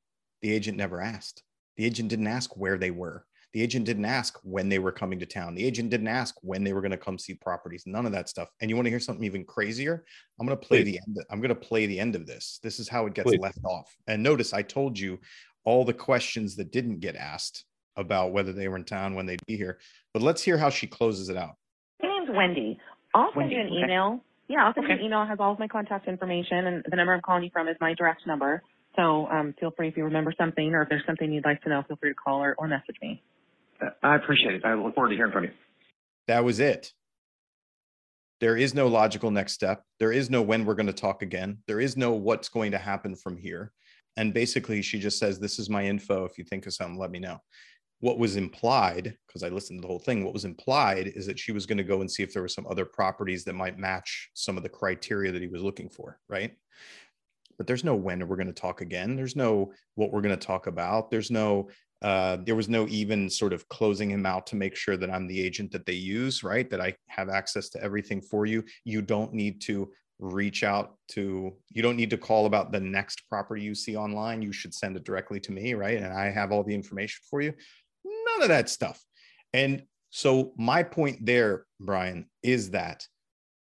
The 0.40 0.52
agent 0.52 0.78
never 0.78 1.00
asked. 1.00 1.42
The 1.76 1.84
agent 1.84 2.08
didn't 2.08 2.28
ask 2.28 2.56
where 2.56 2.78
they 2.78 2.90
were. 2.90 3.26
The 3.54 3.62
agent 3.62 3.86
didn't 3.86 4.04
ask 4.04 4.40
when 4.42 4.68
they 4.68 4.80
were 4.80 4.90
coming 4.90 5.20
to 5.20 5.26
town. 5.26 5.54
The 5.54 5.64
agent 5.64 5.88
didn't 5.88 6.08
ask 6.08 6.34
when 6.42 6.64
they 6.64 6.72
were 6.72 6.80
going 6.80 6.90
to 6.90 6.96
come 6.96 7.16
see 7.16 7.34
properties. 7.34 7.84
None 7.86 8.04
of 8.04 8.10
that 8.10 8.28
stuff. 8.28 8.48
And 8.60 8.68
you 8.68 8.74
want 8.74 8.86
to 8.86 8.90
hear 8.90 8.98
something 8.98 9.24
even 9.24 9.44
crazier? 9.44 10.04
I'm 10.40 10.46
going 10.46 10.58
to 10.58 10.66
play 10.66 10.82
Please. 10.82 10.92
the 10.92 11.00
end. 11.06 11.16
I'm 11.30 11.40
going 11.40 11.50
to 11.50 11.54
play 11.54 11.86
the 11.86 12.00
end 12.00 12.16
of 12.16 12.26
this. 12.26 12.58
This 12.64 12.80
is 12.80 12.88
how 12.88 13.06
it 13.06 13.14
gets 13.14 13.30
Please. 13.30 13.38
left 13.38 13.64
off. 13.64 13.94
And 14.08 14.24
notice 14.24 14.52
I 14.52 14.62
told 14.62 14.98
you 14.98 15.20
all 15.64 15.84
the 15.84 15.94
questions 15.94 16.56
that 16.56 16.72
didn't 16.72 16.98
get 16.98 17.14
asked 17.14 17.64
about 17.96 18.32
whether 18.32 18.52
they 18.52 18.66
were 18.66 18.74
in 18.74 18.82
town 18.82 19.14
when 19.14 19.24
they'd 19.24 19.46
be 19.46 19.56
here. 19.56 19.78
But 20.12 20.22
let's 20.22 20.42
hear 20.42 20.58
how 20.58 20.68
she 20.68 20.88
closes 20.88 21.28
it 21.28 21.36
out. 21.36 21.54
My 22.02 22.08
name's 22.08 22.30
Wendy. 22.36 22.80
I'll 23.14 23.28
send 23.28 23.36
Wendy, 23.36 23.54
you 23.54 23.60
an 23.60 23.66
okay. 23.68 23.84
email. 23.84 24.20
Yeah, 24.48 24.66
I'll 24.66 24.74
send 24.74 24.88
you 24.88 24.94
an 24.94 25.00
email. 25.00 25.22
It 25.22 25.26
has 25.26 25.38
all 25.38 25.52
of 25.52 25.60
my 25.60 25.68
contact 25.68 26.08
information, 26.08 26.66
and 26.66 26.84
the 26.90 26.96
number 26.96 27.14
I'm 27.14 27.22
calling 27.22 27.44
you 27.44 27.50
from 27.52 27.68
is 27.68 27.76
my 27.80 27.94
direct 27.94 28.26
number. 28.26 28.64
So 28.96 29.28
um, 29.28 29.54
feel 29.60 29.70
free 29.70 29.88
if 29.88 29.96
you 29.96 30.02
remember 30.02 30.34
something 30.36 30.74
or 30.74 30.82
if 30.82 30.88
there's 30.88 31.06
something 31.06 31.32
you'd 31.32 31.44
like 31.44 31.62
to 31.62 31.68
know, 31.68 31.84
feel 31.86 31.96
free 31.96 32.10
to 32.10 32.14
call 32.16 32.42
or, 32.42 32.56
or 32.58 32.66
message 32.66 32.96
me. 33.00 33.22
I 34.02 34.16
appreciate 34.16 34.54
it. 34.54 34.64
I 34.64 34.74
look 34.74 34.94
forward 34.94 35.10
to 35.10 35.16
hearing 35.16 35.32
from 35.32 35.44
you. 35.44 35.50
That 36.28 36.44
was 36.44 36.60
it. 36.60 36.92
There 38.40 38.56
is 38.56 38.74
no 38.74 38.88
logical 38.88 39.30
next 39.30 39.52
step. 39.52 39.82
There 39.98 40.12
is 40.12 40.28
no 40.28 40.42
when 40.42 40.64
we're 40.64 40.74
going 40.74 40.86
to 40.86 40.92
talk 40.92 41.22
again. 41.22 41.58
There 41.66 41.80
is 41.80 41.96
no 41.96 42.12
what's 42.12 42.48
going 42.48 42.72
to 42.72 42.78
happen 42.78 43.14
from 43.14 43.36
here. 43.36 43.72
And 44.16 44.34
basically, 44.34 44.82
she 44.82 44.98
just 44.98 45.18
says, 45.18 45.38
This 45.38 45.58
is 45.58 45.70
my 45.70 45.84
info. 45.84 46.24
If 46.24 46.38
you 46.38 46.44
think 46.44 46.66
of 46.66 46.74
something, 46.74 46.98
let 46.98 47.10
me 47.10 47.18
know. 47.18 47.38
What 48.00 48.18
was 48.18 48.36
implied, 48.36 49.16
because 49.26 49.42
I 49.42 49.48
listened 49.48 49.78
to 49.78 49.82
the 49.82 49.88
whole 49.88 49.98
thing, 49.98 50.24
what 50.24 50.34
was 50.34 50.44
implied 50.44 51.12
is 51.14 51.26
that 51.26 51.38
she 51.38 51.52
was 51.52 51.64
going 51.64 51.78
to 51.78 51.84
go 51.84 52.00
and 52.00 52.10
see 52.10 52.22
if 52.22 52.32
there 52.32 52.42
were 52.42 52.48
some 52.48 52.66
other 52.66 52.84
properties 52.84 53.44
that 53.44 53.54
might 53.54 53.78
match 53.78 54.30
some 54.34 54.56
of 54.56 54.62
the 54.62 54.68
criteria 54.68 55.32
that 55.32 55.40
he 55.40 55.48
was 55.48 55.62
looking 55.62 55.88
for, 55.88 56.18
right? 56.28 56.52
But 57.56 57.66
there's 57.66 57.84
no 57.84 57.94
when 57.94 58.26
we're 58.26 58.36
going 58.36 58.48
to 58.48 58.52
talk 58.52 58.80
again. 58.80 59.16
There's 59.16 59.36
no 59.36 59.72
what 59.94 60.12
we're 60.12 60.20
going 60.20 60.38
to 60.38 60.46
talk 60.46 60.66
about. 60.66 61.10
There's 61.10 61.30
no 61.30 61.68
uh, 62.04 62.36
there 62.44 62.54
was 62.54 62.68
no 62.68 62.86
even 62.88 63.30
sort 63.30 63.54
of 63.54 63.66
closing 63.70 64.10
him 64.10 64.26
out 64.26 64.46
to 64.46 64.56
make 64.56 64.76
sure 64.76 64.98
that 64.98 65.10
I'm 65.10 65.26
the 65.26 65.40
agent 65.40 65.72
that 65.72 65.86
they 65.86 65.94
use, 65.94 66.44
right? 66.44 66.68
That 66.68 66.82
I 66.82 66.94
have 67.06 67.30
access 67.30 67.70
to 67.70 67.82
everything 67.82 68.20
for 68.20 68.44
you. 68.44 68.62
You 68.84 69.00
don't 69.00 69.32
need 69.32 69.62
to 69.62 69.90
reach 70.18 70.64
out 70.64 70.96
to, 71.08 71.54
you 71.70 71.82
don't 71.82 71.96
need 71.96 72.10
to 72.10 72.18
call 72.18 72.44
about 72.44 72.72
the 72.72 72.80
next 72.80 73.22
property 73.30 73.62
you 73.62 73.74
see 73.74 73.96
online. 73.96 74.42
You 74.42 74.52
should 74.52 74.74
send 74.74 74.98
it 74.98 75.04
directly 75.04 75.40
to 75.40 75.52
me, 75.52 75.72
right? 75.72 75.96
And 75.96 76.12
I 76.12 76.30
have 76.30 76.52
all 76.52 76.62
the 76.62 76.74
information 76.74 77.22
for 77.30 77.40
you. 77.40 77.54
None 78.04 78.42
of 78.42 78.48
that 78.48 78.68
stuff. 78.68 79.02
And 79.54 79.84
so 80.10 80.52
my 80.58 80.82
point 80.82 81.24
there, 81.24 81.64
Brian, 81.80 82.26
is 82.42 82.72
that 82.72 83.08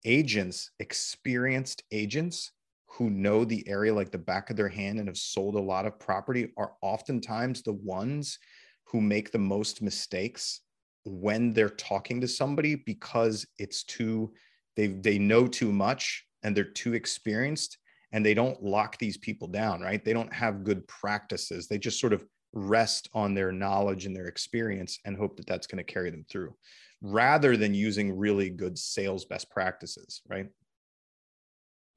agents, 0.06 0.72
experienced 0.80 1.84
agents, 1.92 2.54
who 2.92 3.10
know 3.10 3.46
the 3.46 3.68
area 3.68 3.94
like 3.94 4.12
the 4.12 4.18
back 4.18 4.50
of 4.50 4.56
their 4.56 4.68
hand 4.68 5.00
and 5.00 5.08
have 5.08 5.18
sold 5.18 5.56
a 5.56 5.60
lot 5.60 5.86
of 5.86 6.00
property 6.00 6.52
are 6.58 6.74
oftentimes 6.82 7.62
the 7.62 7.74
ones 7.74 8.40
who 8.86 9.00
make 9.00 9.32
the 9.32 9.38
most 9.38 9.82
mistakes 9.82 10.62
when 11.06 11.54
they're 11.54 11.70
talking 11.70 12.20
to 12.20 12.28
somebody 12.28 12.76
because 12.76 13.46
it's 13.58 13.84
too 13.84 14.32
they 14.76 14.88
they 14.88 15.18
know 15.18 15.48
too 15.48 15.72
much 15.72 16.26
and 16.44 16.56
they're 16.56 16.64
too 16.64 16.94
experienced 16.94 17.78
and 18.12 18.26
they 18.26 18.34
don't 18.34 18.64
lock 18.64 18.98
these 18.98 19.18
people 19.18 19.48
down 19.48 19.82
right? 19.82 20.04
They 20.04 20.14
don't 20.14 20.34
have 20.34 20.64
good 20.64 20.88
practices. 20.88 21.68
They 21.68 21.78
just 21.78 22.00
sort 22.00 22.14
of 22.14 22.26
rest 22.54 23.10
on 23.14 23.34
their 23.34 23.52
knowledge 23.52 24.06
and 24.06 24.16
their 24.16 24.28
experience 24.28 25.00
and 25.06 25.16
hope 25.16 25.38
that 25.38 25.46
that's 25.46 25.68
going 25.68 25.84
to 25.84 25.94
carry 25.94 26.10
them 26.10 26.26
through 26.30 26.56
rather 27.02 27.56
than 27.56 27.74
using 27.74 28.18
really 28.18 28.50
good 28.50 28.78
sales 28.78 29.26
best 29.26 29.50
practices 29.52 30.22
right 30.28 30.48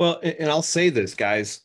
Well, 0.03 0.19
and 0.21 0.51
I'll 0.51 0.63
say 0.63 0.91
this, 0.91 1.15
guys. 1.15 1.61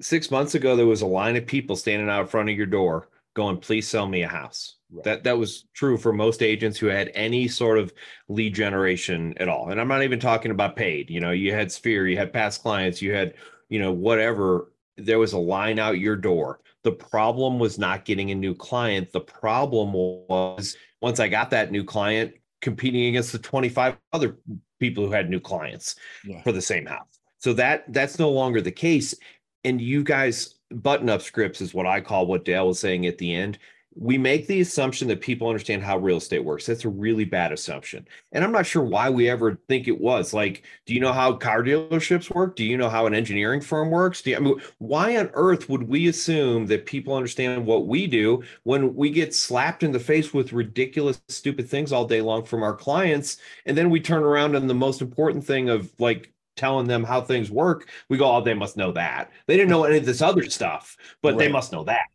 Six 0.00 0.30
months 0.30 0.54
ago, 0.54 0.74
there 0.74 0.86
was 0.86 1.02
a 1.02 1.06
line 1.06 1.36
of 1.36 1.46
people 1.46 1.76
standing 1.76 2.08
out 2.08 2.22
in 2.22 2.26
front 2.26 2.48
of 2.48 2.56
your 2.56 2.64
door 2.64 3.10
going, 3.34 3.58
please 3.58 3.86
sell 3.86 4.08
me 4.08 4.22
a 4.22 4.28
house. 4.28 4.76
Right. 4.90 5.04
That 5.04 5.24
that 5.24 5.36
was 5.36 5.66
true 5.74 5.98
for 5.98 6.14
most 6.14 6.42
agents 6.42 6.78
who 6.78 6.86
had 6.86 7.10
any 7.14 7.48
sort 7.48 7.78
of 7.78 7.92
lead 8.28 8.54
generation 8.54 9.34
at 9.36 9.50
all. 9.50 9.68
And 9.68 9.78
I'm 9.78 9.88
not 9.88 10.02
even 10.02 10.18
talking 10.18 10.50
about 10.50 10.76
paid. 10.76 11.10
You 11.10 11.20
know, 11.20 11.32
you 11.32 11.52
had 11.52 11.70
Sphere, 11.70 12.08
you 12.08 12.16
had 12.16 12.32
past 12.32 12.62
clients, 12.62 13.02
you 13.02 13.12
had, 13.12 13.34
you 13.68 13.78
know, 13.78 13.92
whatever. 13.92 14.72
There 14.96 15.18
was 15.18 15.34
a 15.34 15.38
line 15.38 15.78
out 15.78 15.98
your 15.98 16.16
door. 16.16 16.60
The 16.84 16.92
problem 16.92 17.58
was 17.58 17.78
not 17.78 18.06
getting 18.06 18.30
a 18.30 18.34
new 18.34 18.54
client. 18.54 19.12
The 19.12 19.20
problem 19.20 19.92
was 19.92 20.74
once 21.02 21.20
I 21.20 21.28
got 21.28 21.50
that 21.50 21.70
new 21.70 21.84
client, 21.84 22.32
competing 22.62 23.08
against 23.08 23.32
the 23.32 23.38
25 23.38 23.98
other 24.14 24.38
people 24.80 25.04
who 25.04 25.12
had 25.12 25.28
new 25.28 25.38
clients 25.38 25.96
yeah 26.24 26.42
for 26.42 26.50
the 26.50 26.60
same 26.60 26.86
house. 26.86 27.20
So 27.42 27.52
that 27.54 27.92
that's 27.92 28.20
no 28.20 28.30
longer 28.30 28.60
the 28.60 28.70
case. 28.70 29.16
And 29.64 29.80
you 29.80 30.04
guys 30.04 30.54
button 30.70 31.10
up 31.10 31.22
scripts 31.22 31.60
is 31.60 31.74
what 31.74 31.86
I 31.86 32.00
call 32.00 32.26
what 32.26 32.44
Dale 32.44 32.68
was 32.68 32.78
saying 32.78 33.06
at 33.06 33.18
the 33.18 33.34
end. 33.34 33.58
We 33.94 34.16
make 34.16 34.46
the 34.46 34.60
assumption 34.60 35.08
that 35.08 35.20
people 35.20 35.48
understand 35.48 35.82
how 35.82 35.98
real 35.98 36.16
estate 36.16 36.44
works. 36.44 36.64
That's 36.64 36.84
a 36.86 36.88
really 36.88 37.24
bad 37.24 37.52
assumption. 37.52 38.06
And 38.30 38.42
I'm 38.42 38.52
not 38.52 38.64
sure 38.64 38.82
why 38.82 39.10
we 39.10 39.28
ever 39.28 39.58
think 39.68 39.86
it 39.86 40.00
was. 40.00 40.32
Like, 40.32 40.62
do 40.86 40.94
you 40.94 41.00
know 41.00 41.12
how 41.12 41.34
car 41.34 41.62
dealerships 41.62 42.34
work? 42.34 42.56
Do 42.56 42.64
you 42.64 42.78
know 42.78 42.88
how 42.88 43.06
an 43.06 43.14
engineering 43.14 43.60
firm 43.60 43.90
works? 43.90 44.22
Do 44.22 44.30
you, 44.30 44.36
I 44.36 44.38
mean, 44.38 44.60
why 44.78 45.18
on 45.18 45.28
earth 45.34 45.68
would 45.68 45.82
we 45.82 46.08
assume 46.08 46.66
that 46.66 46.86
people 46.86 47.14
understand 47.14 47.66
what 47.66 47.86
we 47.86 48.06
do 48.06 48.42
when 48.62 48.94
we 48.94 49.10
get 49.10 49.34
slapped 49.34 49.82
in 49.82 49.92
the 49.92 50.00
face 50.00 50.32
with 50.32 50.54
ridiculous, 50.54 51.20
stupid 51.28 51.68
things 51.68 51.92
all 51.92 52.06
day 52.06 52.22
long 52.22 52.44
from 52.44 52.62
our 52.62 52.74
clients? 52.74 53.36
And 53.66 53.76
then 53.76 53.90
we 53.90 54.00
turn 54.00 54.22
around 54.22 54.54
and 54.54 54.70
the 54.70 54.74
most 54.74 55.02
important 55.02 55.44
thing 55.44 55.68
of 55.68 55.92
like 55.98 56.31
telling 56.56 56.86
them 56.86 57.04
how 57.04 57.20
things 57.20 57.50
work, 57.50 57.88
we 58.08 58.18
go, 58.18 58.30
oh, 58.30 58.40
they 58.40 58.54
must 58.54 58.76
know 58.76 58.92
that. 58.92 59.30
They 59.46 59.56
didn't 59.56 59.70
know 59.70 59.84
any 59.84 59.98
of 59.98 60.06
this 60.06 60.22
other 60.22 60.44
stuff, 60.44 60.96
but 61.22 61.38
they 61.38 61.48
must 61.48 61.72
know 61.72 61.84
that. 61.84 62.06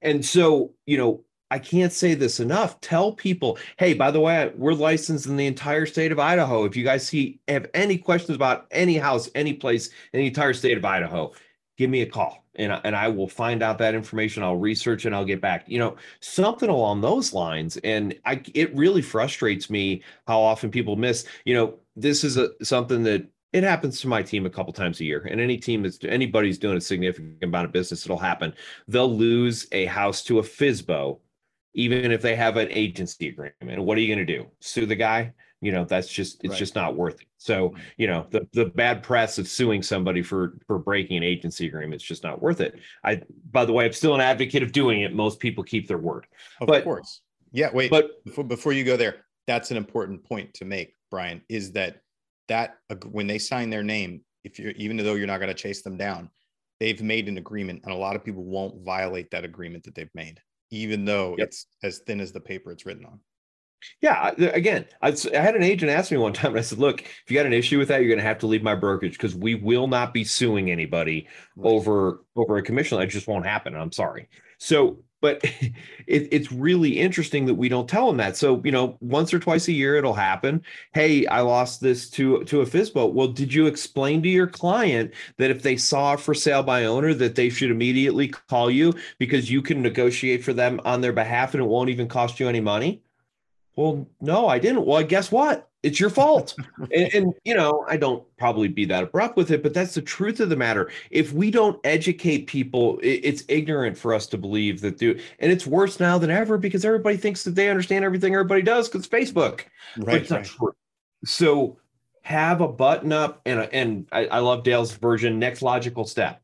And 0.00 0.24
so, 0.24 0.72
you 0.86 0.98
know, 0.98 1.24
I 1.50 1.58
can't 1.58 1.92
say 1.92 2.14
this 2.14 2.40
enough. 2.40 2.80
Tell 2.80 3.12
people, 3.12 3.58
hey, 3.76 3.92
by 3.92 4.10
the 4.10 4.20
way, 4.20 4.50
we're 4.56 4.72
licensed 4.72 5.26
in 5.26 5.36
the 5.36 5.46
entire 5.46 5.84
state 5.84 6.10
of 6.10 6.18
Idaho. 6.18 6.64
If 6.64 6.76
you 6.76 6.84
guys 6.84 7.06
see 7.06 7.40
have 7.46 7.68
any 7.74 7.98
questions 7.98 8.34
about 8.34 8.66
any 8.70 8.96
house, 8.96 9.28
any 9.34 9.52
place 9.52 9.88
in 10.12 10.20
the 10.20 10.26
entire 10.26 10.54
state 10.54 10.78
of 10.78 10.84
Idaho, 10.84 11.32
give 11.76 11.90
me 11.90 12.00
a 12.00 12.06
call 12.06 12.42
and 12.56 12.72
I, 12.72 12.80
and 12.84 12.94
I 12.94 13.08
will 13.08 13.28
find 13.28 13.62
out 13.62 13.78
that 13.78 13.94
information. 13.94 14.42
I'll 14.42 14.56
research 14.56 15.04
and 15.04 15.14
I'll 15.14 15.24
get 15.24 15.40
back. 15.40 15.64
You 15.66 15.78
know, 15.78 15.96
something 16.20 16.68
along 16.68 17.00
those 17.00 17.32
lines. 17.32 17.76
And 17.78 18.14
I 18.24 18.42
it 18.54 18.74
really 18.76 19.02
frustrates 19.02 19.70
me 19.70 20.02
how 20.26 20.40
often 20.40 20.70
people 20.70 20.96
miss. 20.96 21.24
You 21.44 21.54
know, 21.54 21.74
this 21.96 22.24
is 22.24 22.36
a 22.36 22.50
something 22.62 23.02
that 23.04 23.26
it 23.52 23.62
happens 23.62 24.00
to 24.00 24.08
my 24.08 24.22
team 24.22 24.46
a 24.46 24.50
couple 24.50 24.72
times 24.72 25.00
a 25.00 25.04
year 25.04 25.26
and 25.30 25.40
any 25.40 25.56
team 25.58 25.82
that's 25.82 25.98
anybody's 26.04 26.58
doing 26.58 26.76
a 26.76 26.80
significant 26.80 27.42
amount 27.42 27.66
of 27.66 27.72
business 27.72 28.04
it'll 28.04 28.18
happen. 28.18 28.54
They'll 28.88 29.14
lose 29.14 29.66
a 29.72 29.84
house 29.86 30.22
to 30.24 30.38
a 30.38 30.42
fisbo 30.42 31.18
even 31.74 32.12
if 32.12 32.20
they 32.20 32.36
have 32.36 32.58
an 32.58 32.68
agency 32.70 33.28
agreement. 33.28 33.82
What 33.82 33.96
are 33.96 34.00
you 34.00 34.14
going 34.14 34.26
to 34.26 34.36
do? 34.38 34.46
Sue 34.60 34.86
the 34.86 34.96
guy? 34.96 35.32
You 35.60 35.70
know 35.70 35.84
that's 35.84 36.08
just 36.08 36.42
it's 36.42 36.50
Right. 36.52 36.58
just 36.58 36.74
not 36.74 36.96
worth 36.96 37.20
it. 37.20 37.28
So 37.36 37.68
mm-hmm. 37.70 37.80
you 37.96 38.06
know 38.08 38.26
the 38.30 38.48
the 38.52 38.64
bad 38.66 39.02
press 39.02 39.38
of 39.38 39.46
suing 39.46 39.82
somebody 39.82 40.20
for 40.22 40.58
for 40.66 40.78
breaking 40.78 41.18
an 41.18 41.22
agency 41.22 41.66
agreement 41.66 42.02
is 42.02 42.06
just 42.06 42.24
not 42.24 42.42
worth 42.42 42.60
it. 42.60 42.80
I 43.04 43.22
by 43.52 43.64
the 43.64 43.72
way 43.72 43.84
i'm 43.84 43.92
still 43.92 44.14
an 44.14 44.20
advocate 44.20 44.62
of 44.64 44.72
doing 44.72 45.02
it. 45.02 45.14
Most 45.14 45.38
people 45.38 45.62
keep 45.62 45.86
their 45.86 45.98
word. 45.98 46.26
Of 46.60 46.66
But- 46.66 46.84
course. 46.84 47.20
Yeah, 47.54 47.68
wait. 47.72 47.90
but 47.90 48.24
before 48.24 48.44
before 48.44 48.72
you 48.72 48.82
go 48.82 48.96
there, 48.96 49.26
that's 49.46 49.70
an 49.70 49.76
important 49.76 50.24
point 50.24 50.54
to 50.54 50.64
make, 50.64 50.94
Brian, 51.10 51.42
is 51.50 51.72
that 51.72 52.00
that 52.48 52.78
when 53.10 53.26
they 53.26 53.38
sign 53.38 53.70
their 53.70 53.82
name, 53.82 54.22
if 54.44 54.58
you're 54.58 54.72
even 54.72 54.96
though 54.96 55.14
you're 55.14 55.26
not 55.26 55.38
going 55.38 55.54
to 55.54 55.62
chase 55.62 55.82
them 55.82 55.96
down, 55.96 56.30
they've 56.80 57.02
made 57.02 57.28
an 57.28 57.38
agreement, 57.38 57.82
and 57.84 57.92
a 57.92 57.96
lot 57.96 58.16
of 58.16 58.24
people 58.24 58.44
won't 58.44 58.84
violate 58.84 59.30
that 59.30 59.44
agreement 59.44 59.84
that 59.84 59.94
they've 59.94 60.14
made, 60.14 60.40
even 60.70 61.04
though 61.04 61.36
Yep. 61.38 61.48
it's 61.48 61.66
as 61.82 62.00
thin 62.00 62.20
as 62.20 62.32
the 62.32 62.40
paper 62.40 62.72
it's 62.72 62.84
written 62.86 63.04
on. 63.04 63.20
Yeah, 64.00 64.30
again, 64.38 64.86
I 65.00 65.10
had 65.32 65.56
an 65.56 65.62
agent 65.64 65.90
ask 65.90 66.10
me 66.12 66.16
one 66.16 66.32
time, 66.40 66.52
and 66.52 66.58
I 66.58 66.62
said, 66.62 66.78
"Look, 66.78 67.02
if 67.02 67.24
you 67.28 67.34
got 67.36 67.46
an 67.46 67.52
issue 67.52 67.78
with 67.78 67.88
that, 67.88 67.98
you're 68.00 68.08
going 68.08 68.18
to 68.18 68.24
have 68.24 68.38
to 68.38 68.46
leave 68.46 68.62
my 68.62 68.74
brokerage 68.74 69.12
because 69.14 69.34
we 69.34 69.54
will 69.56 69.86
not 69.88 70.14
be 70.14 70.24
suing 70.24 70.70
anybody 70.70 71.28
Right. 71.56 71.70
over 71.72 72.24
over 72.36 72.56
a 72.56 72.62
commission. 72.62 72.98
That 72.98 73.06
just 73.08 73.26
won't 73.28 73.46
happen. 73.46 73.74
I'm 73.74 73.92
sorry." 73.92 74.28
So, 74.58 75.04
but 75.22 75.40
it, 76.06 76.28
it's 76.30 76.52
really 76.52 76.98
interesting 76.98 77.46
that 77.46 77.54
we 77.54 77.70
don't 77.70 77.88
tell 77.88 78.06
them 78.08 78.18
that. 78.18 78.36
So, 78.36 78.60
you 78.62 78.72
know, 78.72 78.98
once 79.00 79.32
or 79.32 79.38
twice 79.38 79.68
a 79.68 79.72
year, 79.72 79.96
it'll 79.96 80.12
happen. 80.12 80.62
Hey, 80.92 81.24
I 81.26 81.40
lost 81.40 81.80
this 81.80 82.10
to 82.10 82.44
to 82.44 82.60
a 82.60 82.66
FISBO. 82.66 83.10
Well, 83.10 83.28
did 83.28 83.54
you 83.54 83.66
explain 83.66 84.22
to 84.24 84.28
your 84.28 84.46
client 84.46 85.12
that 85.38 85.50
if 85.50 85.62
they 85.62 85.78
saw 85.78 86.16
for 86.16 86.34
sale 86.34 86.62
by 86.62 86.84
owner, 86.84 87.14
that 87.14 87.36
they 87.36 87.48
should 87.48 87.70
immediately 87.70 88.28
call 88.28 88.70
you 88.70 88.92
because 89.18 89.50
you 89.50 89.62
can 89.62 89.80
negotiate 89.80 90.44
for 90.44 90.52
them 90.52 90.78
on 90.84 91.00
their 91.00 91.14
behalf, 91.14 91.54
and 91.54 91.62
it 91.62 91.66
won't 91.66 91.88
even 91.88 92.08
cost 92.08 92.38
you 92.38 92.48
any 92.48 92.60
money? 92.60 93.02
Well, 93.76 94.06
no, 94.20 94.48
I 94.48 94.58
didn't. 94.58 94.84
Well, 94.84 95.02
guess 95.02 95.32
what? 95.32 95.70
It's 95.82 95.98
your 95.98 96.10
fault. 96.10 96.54
and, 96.94 97.12
and, 97.12 97.34
you 97.44 97.54
know, 97.54 97.84
I 97.88 97.96
don't 97.96 98.24
probably 98.36 98.68
be 98.68 98.84
that 98.84 99.04
abrupt 99.04 99.36
with 99.36 99.50
it, 99.50 99.62
but 99.62 99.74
that's 99.74 99.94
the 99.94 100.02
truth 100.02 100.38
of 100.40 100.48
the 100.48 100.56
matter. 100.56 100.90
If 101.10 101.32
we 101.32 101.50
don't 101.50 101.80
educate 101.84 102.46
people, 102.46 102.98
it, 103.00 103.20
it's 103.24 103.44
ignorant 103.48 103.98
for 103.98 104.14
us 104.14 104.26
to 104.28 104.38
believe 104.38 104.80
that 104.82 104.98
do. 104.98 105.18
And 105.40 105.50
it's 105.50 105.66
worse 105.66 105.98
now 105.98 106.18
than 106.18 106.30
ever 106.30 106.56
because 106.56 106.84
everybody 106.84 107.16
thinks 107.16 107.42
that 107.44 107.56
they 107.56 107.68
understand 107.68 108.04
everything 108.04 108.34
everybody 108.34 108.62
does 108.62 108.88
because 108.88 109.08
Facebook. 109.08 109.62
but 109.96 110.06
Right, 110.06 110.22
it's 110.22 110.30
not 110.30 110.44
true. 110.44 110.72
So 111.24 111.78
have 112.22 112.60
a 112.60 112.68
button 112.68 113.12
up 113.12 113.40
and 113.44 113.60
a, 113.60 113.74
and 113.74 114.06
I, 114.12 114.26
I 114.26 114.38
love 114.38 114.62
Dale's 114.62 114.92
version. 114.92 115.38
Next 115.40 115.62
logical 115.62 116.04
step. 116.04 116.40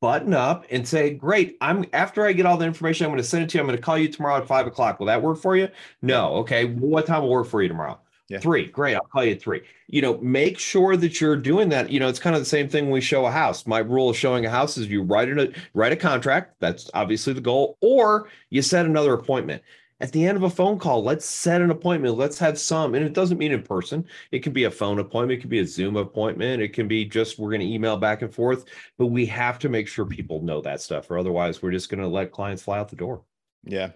button 0.00 0.34
up 0.34 0.66
and 0.70 0.86
say, 0.86 1.14
"Great, 1.14 1.56
I'm 1.62 1.86
after 1.94 2.26
I 2.26 2.32
get 2.32 2.44
all 2.44 2.56
the 2.58 2.66
information, 2.66 3.06
I'm 3.06 3.10
going 3.12 3.22
to 3.22 3.28
send 3.28 3.44
it 3.44 3.50
to 3.50 3.56
you. 3.58 3.60
I'm 3.62 3.66
going 3.66 3.78
to 3.78 3.82
call 3.82 3.96
you 3.96 4.08
tomorrow 4.08 4.36
at 4.38 4.46
five 4.46 4.66
o'clock. 4.66 4.98
Will 4.98 5.06
that 5.06 5.22
work 5.22 5.38
for 5.38 5.56
you? 5.56 5.68
No. 6.02 6.34
Okay. 6.34 6.66
What 6.66 7.06
time 7.06 7.22
will 7.22 7.30
work 7.30 7.46
for 7.46 7.62
you 7.62 7.68
tomorrow? 7.68 7.98
Yeah. 8.28 8.38
Three. 8.38 8.66
Great. 8.66 8.94
I'll 8.94 9.02
call 9.02 9.24
you 9.24 9.34
three. 9.34 9.62
You 9.88 10.00
know, 10.00 10.16
make 10.18 10.58
sure 10.58 10.96
that 10.96 11.20
you're 11.20 11.36
doing 11.36 11.68
that. 11.68 11.90
You 11.90 12.00
know, 12.00 12.08
it's 12.08 12.18
kind 12.18 12.34
of 12.34 12.40
the 12.40 12.46
same 12.46 12.68
thing 12.68 12.84
when 12.84 12.92
we 12.92 13.00
show 13.00 13.26
a 13.26 13.30
house. 13.30 13.66
My 13.66 13.80
rule 13.80 14.10
of 14.10 14.16
showing 14.16 14.46
a 14.46 14.50
house 14.50 14.78
is 14.78 14.88
you 14.88 15.02
write 15.02 15.28
a 15.28 15.52
write 15.74 15.92
a 15.92 15.96
contract. 15.96 16.54
That's 16.60 16.90
obviously 16.94 17.34
the 17.34 17.40
goal, 17.40 17.76
or 17.80 18.28
you 18.48 18.62
set 18.62 18.86
another 18.86 19.12
appointment 19.12 19.62
at 20.02 20.10
the 20.10 20.26
end 20.26 20.36
of 20.36 20.42
a 20.42 20.50
phone 20.50 20.80
call, 20.80 21.04
let's 21.04 21.24
set 21.24 21.62
an 21.62 21.70
appointment. 21.70 22.16
Let's 22.16 22.36
have 22.40 22.58
some, 22.58 22.96
and 22.96 23.06
it 23.06 23.12
doesn't 23.12 23.38
mean 23.38 23.52
in 23.52 23.62
person. 23.62 24.04
It 24.32 24.40
can 24.40 24.52
be 24.52 24.64
a 24.64 24.70
phone 24.70 24.98
appointment, 24.98 25.38
it 25.38 25.40
can 25.42 25.48
be 25.48 25.60
a 25.60 25.66
Zoom 25.66 25.96
appointment, 25.96 26.60
it 26.60 26.72
can 26.72 26.88
be 26.88 27.04
just 27.04 27.38
we're 27.38 27.50
going 27.50 27.60
to 27.60 27.72
email 27.72 27.96
back 27.96 28.20
and 28.20 28.34
forth. 28.34 28.64
But 28.98 29.06
we 29.06 29.24
have 29.26 29.60
to 29.60 29.68
make 29.68 29.86
sure 29.86 30.04
people 30.04 30.42
know 30.42 30.60
that 30.62 30.80
stuff, 30.80 31.08
or 31.08 31.18
otherwise, 31.18 31.62
we're 31.62 31.70
just 31.70 31.88
going 31.88 32.02
to 32.02 32.08
let 32.08 32.32
clients 32.32 32.64
fly 32.64 32.80
out 32.80 32.88
the 32.88 32.96
door. 32.96 33.22
Yeah, 33.62 33.92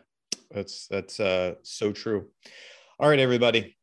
that's 0.48 0.86
that's 0.86 1.18
uh, 1.18 1.54
so 1.62 1.90
true. 1.90 2.28
All 3.00 3.08
right, 3.08 3.18
everybody. 3.18 3.75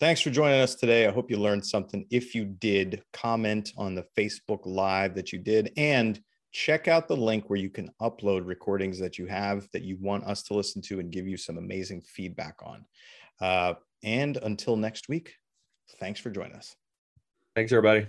Thanks 0.00 0.20
for 0.20 0.30
joining 0.30 0.60
us 0.60 0.76
today. 0.76 1.08
I 1.08 1.10
hope 1.10 1.28
you 1.28 1.38
learned 1.38 1.66
something. 1.66 2.06
If 2.10 2.32
you 2.32 2.44
did, 2.44 3.02
comment 3.12 3.72
on 3.76 3.96
the 3.96 4.06
Facebook 4.16 4.60
Live 4.64 5.16
that 5.16 5.32
you 5.32 5.40
did, 5.40 5.72
and 5.76 6.20
check 6.52 6.86
out 6.86 7.08
the 7.08 7.16
link 7.16 7.50
where 7.50 7.58
you 7.58 7.68
can 7.68 7.90
upload 8.00 8.46
recordings 8.46 9.00
that 9.00 9.18
you 9.18 9.26
have 9.26 9.68
that 9.72 9.82
you 9.82 9.98
want 10.00 10.22
us 10.24 10.44
to 10.44 10.54
listen 10.54 10.80
to 10.82 11.00
and 11.00 11.10
give 11.10 11.26
you 11.26 11.36
some 11.36 11.58
amazing 11.58 12.00
feedback 12.02 12.54
on. 12.62 12.84
Uh, 13.40 13.74
and 14.04 14.36
until 14.36 14.76
next 14.76 15.08
week, 15.08 15.34
thanks 15.98 16.20
for 16.20 16.30
joining 16.30 16.54
us. 16.54 16.76
Thanks, 17.56 17.72
everybody. 17.72 18.06